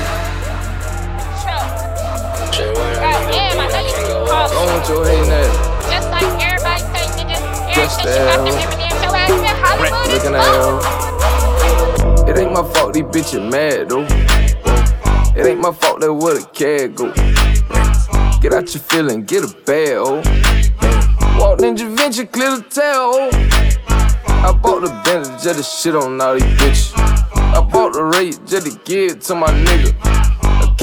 I 4.32 4.60
want 4.72 4.88
your 4.88 5.04
hating 5.06 5.30
ass. 5.30 5.56
Just 5.92 6.08
like 6.10 6.24
everybody 6.40 6.84
say, 6.94 7.06
nigga. 7.20 7.76
Just 7.76 8.00
Everything 8.00 8.48
you 8.48 8.54
have 8.54 8.72
to 8.72 8.80
that. 8.80 8.88
do 8.88 8.96
your 9.04 9.16
ass 9.18 9.36
in 9.44 9.56
Hollywood. 9.60 10.08
Looking 10.14 10.36
at 10.40 10.48
her. 10.56 12.32
It 12.32 12.36
ain't 12.40 12.54
my 12.54 12.64
fault 12.64 12.94
these 12.94 13.04
bitches 13.04 13.44
mad 13.52 13.90
though. 13.90 14.53
It 15.36 15.48
ain't 15.48 15.60
my 15.60 15.72
fault 15.72 16.00
that 16.02 16.14
where 16.14 16.36
the 16.36 16.46
cat 16.54 16.96
go. 16.96 17.12
Get 18.40 18.54
out 18.54 18.72
your 18.74 18.84
feeling, 18.84 19.24
get 19.24 19.44
a 19.44 19.48
bag, 19.66 19.98
oh. 19.98 20.22
Walk 21.40 21.60
Ninja 21.60 21.90
Venture, 21.98 22.26
clear 22.26 22.58
the 22.58 22.66
tail, 22.70 23.14
oh. 23.16 23.30
I 24.28 24.52
bought 24.52 24.82
the 24.82 25.02
Bentley 25.04 25.34
just 25.42 25.58
to 25.58 25.64
shit 25.64 25.96
on 25.96 26.22
all 26.22 26.36
these 26.36 26.44
bitches. 26.44 26.94
I 26.96 27.62
bought 27.62 27.94
the 27.94 28.04
rate 28.04 28.40
just 28.46 28.68
to 28.70 28.80
give 28.86 29.22
to 29.22 29.36
my 29.36 29.48
nigga. 29.48 30.33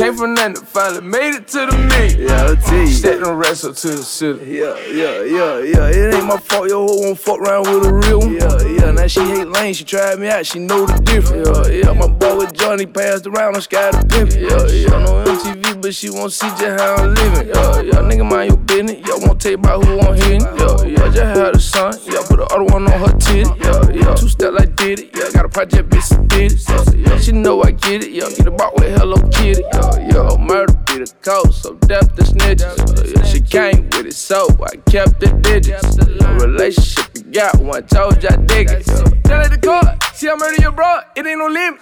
I 0.00 0.04
came 0.04 0.16
from 0.16 0.32
nothing, 0.32 0.54
finally 0.64 1.02
made 1.02 1.34
it 1.34 1.46
to 1.48 1.66
the 1.66 1.76
million. 1.76 2.22
Yeah, 2.22 2.44
I'll 2.44 2.56
tell 2.56 2.78
you. 2.78 2.86
Stack 2.86 3.20
them 3.20 3.36
rest 3.36 3.66
up 3.66 3.76
to 3.76 3.88
the 3.88 4.02
city. 4.02 4.56
Yeah, 4.56 4.74
yeah, 4.88 5.20
yeah, 5.24 5.58
yeah. 5.60 5.88
It 5.92 6.14
ain't 6.14 6.24
my 6.24 6.38
fault 6.38 6.68
your 6.68 6.88
hoe 6.88 7.00
won't 7.00 7.18
fuck 7.18 7.38
around 7.38 7.68
with 7.68 7.84
a 7.84 7.92
real 7.92 8.20
one. 8.20 8.32
Yeah, 8.32 8.62
yeah. 8.62 8.92
Now 8.92 9.06
she 9.06 9.20
hate 9.20 9.48
lane, 9.48 9.74
she 9.74 9.84
tried 9.84 10.18
me 10.18 10.28
out, 10.28 10.46
she 10.46 10.58
know 10.58 10.86
the 10.86 10.96
difference. 11.04 11.68
Yeah, 11.68 11.84
yeah. 11.84 11.92
My 11.92 12.06
boy 12.08 12.38
with 12.38 12.54
Johnny 12.54 12.86
passed 12.86 13.26
around 13.26 13.56
on 13.56 13.60
Sky 13.60 13.90
the 13.90 14.06
Pimp. 14.08 14.32
Yeah, 14.32 14.64
yeah. 14.72 15.04
No 15.04 15.20
MTV, 15.20 15.82
but 15.82 15.94
she 15.94 16.08
won't 16.08 16.32
see 16.32 16.48
just 16.48 16.80
how 16.80 16.96
I'm 16.96 17.14
living. 17.14 17.48
Yeah, 17.48 17.80
yeah. 17.82 18.00
Nigga 18.00 18.24
mind 18.24 18.48
your 18.48 18.56
business. 18.56 19.06
Yeah, 19.06 19.26
won't 19.26 19.44
you 19.44 19.52
about 19.52 19.84
who 19.84 20.00
I'm 20.00 20.14
hitting. 20.16 20.40
Yeah, 20.40 20.84
yeah. 20.96 21.12
Just 21.12 21.36
had 21.36 21.56
a 21.56 21.60
son. 21.60 21.92
Yeah, 22.06 22.24
the 22.40 22.46
other 22.54 22.64
one 22.64 22.88
on 22.88 22.98
her 23.00 23.12
titty. 23.18 23.44
Yeah, 23.60 24.08
yeah. 24.08 24.14
Two 24.14 24.28
step 24.28 24.54
like 24.54 24.74
did 24.74 25.00
it. 25.00 25.10
Yeah, 25.14 25.30
got 25.32 25.44
a 25.44 25.48
project 25.48 25.90
bitch 25.90 26.08
did 26.28 26.52
it. 26.52 26.96
Yeah, 26.96 27.12
yeah. 27.12 27.18
She 27.20 27.32
know 27.32 27.62
I 27.62 27.72
get 27.72 28.04
it. 28.04 28.12
Yeah, 28.12 28.30
get 28.30 28.46
a 28.46 28.50
box 28.50 28.80
with 28.80 28.96
Hello 28.96 29.16
Kitty. 29.28 29.62
Yeah, 29.74 30.08
yeah. 30.08 30.36
Murder 30.40 30.72
be 30.86 31.04
the 31.04 31.12
code, 31.20 31.52
so 31.52 31.74
death 31.84 32.16
the 32.16 32.22
snitches. 32.24 32.64
Yeah, 32.64 33.12
yeah. 33.12 33.24
She 33.28 33.40
came 33.40 33.84
with 33.90 34.06
it, 34.06 34.14
so 34.14 34.48
I 34.64 34.76
kept 34.88 35.20
the 35.20 35.28
digits. 35.42 35.98
A 35.98 36.34
relationship 36.34 37.10
you 37.14 37.24
got 37.24 37.60
one, 37.60 37.86
told 37.86 38.22
ya 38.22 38.30
dig 38.30 38.70
it. 38.70 38.86
Tell 38.86 39.40
at 39.40 39.50
the 39.50 39.60
court, 39.62 40.02
see 40.14 40.30
I 40.30 40.34
murder 40.36 40.62
your 40.62 40.72
bro, 40.72 41.00
it 41.16 41.26
ain't 41.26 41.38
no 41.38 41.46
limit. 41.46 41.80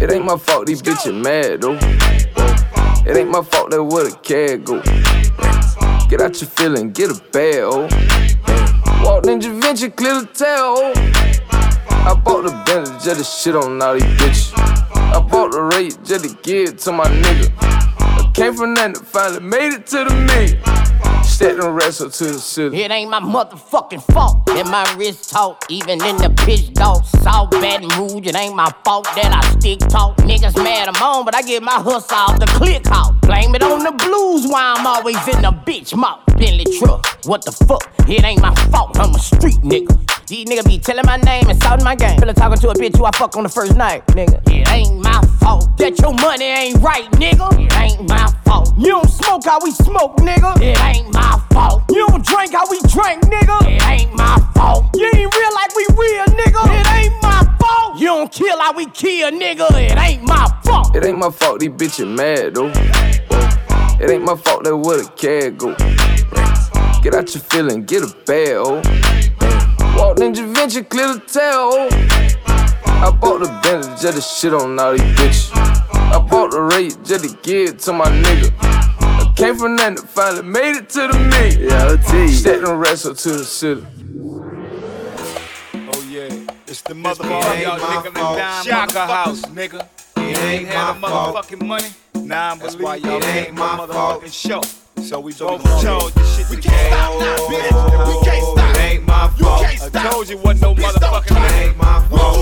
It 0.00 0.12
ain't 0.12 0.24
my 0.24 0.36
fault 0.36 0.66
these 0.66 0.80
bitches 0.80 1.20
mad 1.20 1.62
though. 1.62 1.78
It 3.04 3.16
ain't 3.16 3.30
my 3.30 3.42
fault 3.42 3.70
that 3.70 3.82
where 3.82 4.04
the 4.04 4.16
cat 4.22 4.64
go. 4.64 4.80
Get 6.08 6.20
out 6.20 6.40
your 6.40 6.50
feeling, 6.50 6.92
get 6.92 7.10
a 7.10 7.20
bag, 7.32 7.62
oh. 7.64 7.88
Walked 9.02 9.26
in 9.26 9.40
Vinci, 9.40 9.90
clear 9.90 10.20
the 10.20 10.26
tail. 10.32 10.92
I 12.04 12.14
bought 12.14 12.44
the 12.44 12.62
Bentley 12.64 12.94
just 13.02 13.18
to 13.18 13.24
shit 13.24 13.56
on 13.56 13.82
all 13.82 13.94
these 13.94 14.02
bitches. 14.02 14.52
I 14.56 15.20
bought 15.20 15.52
the 15.52 15.62
rate 15.62 15.98
just 16.04 16.24
to 16.24 16.34
give 16.42 16.78
to 16.78 16.92
my 16.92 17.04
nigga. 17.04 17.52
I 17.58 18.30
came 18.34 18.54
from 18.54 18.74
nothing, 18.74 18.94
finally 18.94 19.40
made 19.40 19.72
it 19.72 19.86
to 19.88 20.04
the 20.04 20.14
million. 20.14 20.58
Stack 21.24 21.56
them 21.56 21.74
rest 21.74 22.00
up 22.00 22.12
to 22.12 22.24
the 22.24 22.38
city. 22.38 22.82
It 22.82 22.90
ain't 22.90 23.10
my 23.10 23.20
motherfucking 23.20 24.02
fault 24.12 24.46
that 24.46 24.66
my 24.66 24.84
wrist 24.96 25.30
talk, 25.30 25.64
even 25.68 26.02
in 26.04 26.16
the 26.18 26.30
pitch 26.44 26.72
dog. 26.74 27.04
Saw 27.04 27.46
bad 27.46 27.82
mood, 27.98 28.26
it 28.26 28.36
ain't 28.36 28.54
my 28.54 28.72
fault 28.84 29.04
that 29.16 29.32
I 29.32 29.58
stick 29.58 29.80
talk. 29.80 30.16
Niggas 30.18 30.56
mad 30.62 30.88
I'm 30.88 31.02
on, 31.02 31.24
but 31.24 31.34
I 31.34 31.42
get 31.42 31.62
my 31.62 31.72
hustle 31.72 32.16
off 32.16 32.38
the 32.38 32.46
click 32.46 32.82
out. 32.86 33.20
Blame 33.22 33.54
it 33.54 33.62
on 33.62 33.82
the 33.82 33.92
blues 33.92 34.46
why 34.46 34.74
I'm 34.76 34.86
always 34.86 35.16
in 35.28 35.42
the 35.42 35.50
bitch 35.50 35.96
mouth. 35.96 36.20
Bentley 36.42 36.76
truck, 36.76 37.06
what 37.24 37.44
the 37.44 37.52
fuck? 37.52 37.94
It 38.08 38.24
ain't 38.24 38.42
my 38.42 38.52
fault, 38.72 38.98
I'm 38.98 39.14
a 39.14 39.18
street 39.20 39.62
nigga. 39.62 39.94
These 40.26 40.46
niggas 40.46 40.66
be 40.66 40.76
telling 40.76 41.06
my 41.06 41.16
name 41.18 41.48
and 41.48 41.62
shouting 41.62 41.84
my 41.84 41.94
game. 41.94 42.18
Feel 42.18 42.34
talking 42.34 42.58
to 42.58 42.70
a 42.70 42.74
bitch 42.74 42.96
who 42.96 43.04
I 43.04 43.12
fuck 43.12 43.36
on 43.36 43.44
the 43.44 43.48
first 43.48 43.76
night, 43.76 44.04
nigga. 44.08 44.42
It 44.50 44.66
ain't 44.68 45.00
my 45.00 45.22
fault 45.38 45.76
that 45.78 45.96
your 46.00 46.12
money 46.12 46.46
ain't 46.46 46.82
right, 46.82 47.08
nigga. 47.12 47.46
It 47.62 47.72
ain't 47.78 48.08
my 48.08 48.26
fault. 48.44 48.74
You 48.76 48.88
don't 48.88 49.08
smoke 49.08 49.44
how 49.44 49.60
we 49.62 49.70
smoke, 49.70 50.16
nigga. 50.16 50.60
It 50.60 50.82
ain't 50.82 51.14
my 51.14 51.40
fault. 51.52 51.84
You 51.90 52.08
don't 52.08 52.26
drink 52.26 52.54
how 52.54 52.66
we 52.68 52.80
drink, 52.90 53.22
nigga. 53.22 53.62
It 53.62 53.86
ain't 53.86 54.12
my 54.12 54.42
fault. 54.52 54.86
You 54.96 55.06
ain't 55.14 55.32
real 55.32 55.54
like 55.54 55.76
we 55.76 55.86
real, 55.94 56.26
nigga. 56.26 56.62
It 56.74 56.86
ain't 56.90 57.22
my 57.22 57.56
fault. 57.62 58.00
You 58.00 58.06
don't 58.06 58.32
kill 58.32 58.58
how 58.58 58.72
we 58.72 58.86
kill, 58.86 59.30
nigga. 59.30 59.70
It 59.78 59.96
ain't 59.96 60.24
my 60.24 60.50
fault. 60.64 60.96
It 60.96 61.04
ain't 61.04 61.18
my 61.18 61.30
fault 61.30 61.60
these 61.60 61.70
bitches 61.70 62.08
mad 62.08 62.56
though. 62.56 63.41
It 64.02 64.10
ain't 64.10 64.24
my 64.24 64.34
fault 64.34 64.64
that 64.64 64.76
where 64.76 64.96
the 65.00 65.08
cat 65.10 65.58
go. 65.58 65.76
Get 67.02 67.14
out 67.14 67.32
your 67.32 67.42
feeling, 67.44 67.84
get 67.84 68.02
a 68.02 68.12
bag, 68.26 68.56
oh. 68.56 68.82
Walked 69.96 70.18
in 70.18 70.34
Vinci, 70.34 70.82
clear 70.82 71.14
the 71.14 71.20
tail, 71.20 71.70
oh. 71.70 71.88
I 72.86 73.12
bought 73.12 73.38
the 73.38 73.60
Bentley 73.62 73.94
just 74.00 74.16
to 74.16 74.20
shit 74.20 74.54
on 74.54 74.76
all 74.80 74.92
these 74.92 75.02
bitches. 75.16 75.50
I 75.54 76.18
bought 76.18 76.50
the 76.50 76.62
rate 76.62 76.98
just 77.04 77.24
to 77.24 77.36
give 77.42 77.78
to 77.78 77.92
my 77.92 78.06
nigga. 78.06 78.52
I 78.60 79.32
came 79.36 79.56
from 79.56 79.76
nothing, 79.76 79.98
finally 79.98 80.42
made 80.42 80.78
it 80.78 80.88
to 80.90 81.06
the 81.06 81.18
million. 81.18 81.70
Yeah, 81.70 81.84
I'll 81.84 81.98
tell 81.98 82.18
you. 82.18 82.28
Stack 82.28 82.60
them 82.60 82.78
rest 82.78 83.06
up 83.06 83.16
to 83.18 83.28
the 83.28 83.44
city. 83.44 83.86
Oh 85.74 86.08
yeah, 86.10 86.28
it's 86.66 86.82
the 86.82 86.94
motherfucking 86.94 87.62
y'all 87.62 87.78
nigga 87.78 88.14
down 88.14 88.64
Shaka 88.64 89.06
house, 89.06 89.42
nigga. 89.42 89.86
It 90.16 90.38
ain't 90.38 90.66
had 90.66 90.94
the 90.94 91.06
motherfucking 91.06 91.64
money. 91.64 91.88
Nah, 92.24 92.54
That's 92.54 92.76
why 92.76 92.96
y'all 92.96 93.22
ain't 93.24 93.54
my 93.54 93.76
motherfucking 93.76 94.32
show. 94.32 94.62
So 95.02 95.18
we 95.20 95.32
both 95.32 95.62
chose 95.82 96.12
this 96.14 96.36
shit. 96.36 96.48
We 96.50 96.56
can't 96.56 96.92
stop 96.92 97.20
now, 97.20 97.36
bitch. 97.48 98.08
We 98.08 98.24
can't 98.24 98.44
stop. 98.44 98.76
It 98.76 98.80
ain't 98.80 99.06
my 99.06 99.28
fault. 99.28 99.94
I 99.94 100.10
told 100.10 100.28
you 100.28 100.38
wasn't 100.38 100.62
no 100.62 100.74
motherfucking. 100.74 101.44
It 101.44 101.66
ain't 101.66 101.76
my 101.76 102.06
fault. 102.08 102.36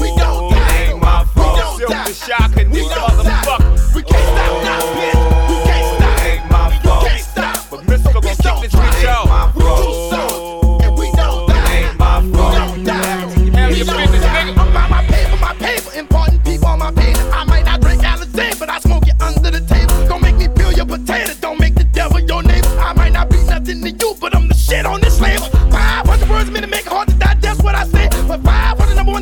We 0.00 0.08
don't 0.08 0.20
oh, 0.20 0.50
die. 0.50 0.82
It 0.82 0.90
ain't 0.90 1.00
my 1.00 1.24
fault. 1.24 1.80
Silkk 1.80 2.06
the 2.06 2.12
Shocker, 2.12 2.64
nigga, 2.64 2.94
motherfucker. 2.94 3.94
We 3.94 4.02
can't 4.02 4.28
stop 4.28 4.62
now, 4.62 4.80
oh, 4.82 4.96
bitch. 4.98 5.48
We 5.48 5.56
can't 5.64 5.86
stop. 5.96 6.18
It 6.18 6.30
ain't 6.30 6.50
my 6.50 6.78
fault. 6.82 7.02
We 7.02 7.08
can't 7.08 7.24
stop. 7.24 7.70
But 7.70 7.80
Mr. 7.86 8.12
gon' 8.12 8.22
kick 8.22 8.36
this 8.36 8.74
bitch 8.74 9.04
out. 9.06 9.28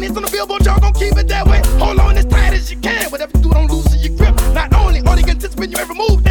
Hits 0.06 0.16
on 0.16 0.22
the 0.22 0.30
billboard, 0.30 0.64
y'all 0.64 0.80
gon' 0.80 0.92
keep 0.94 1.16
it 1.16 1.28
that 1.28 1.46
way. 1.46 1.60
Hold 1.78 1.98
on 1.98 2.16
as 2.16 2.24
tight 2.26 2.54
as 2.54 2.70
you 2.70 2.78
can. 2.78 3.10
Whatever 3.10 3.32
you 3.36 3.44
do, 3.44 3.50
don't 3.50 3.70
loosen 3.70 3.98
your 4.00 4.16
grip. 4.16 4.34
Not 4.54 4.72
only 4.74 5.00
are 5.00 5.16
they 5.16 5.28
anticipating 5.28 5.72
your 5.72 5.80
every 5.80 5.96
move, 5.96 6.25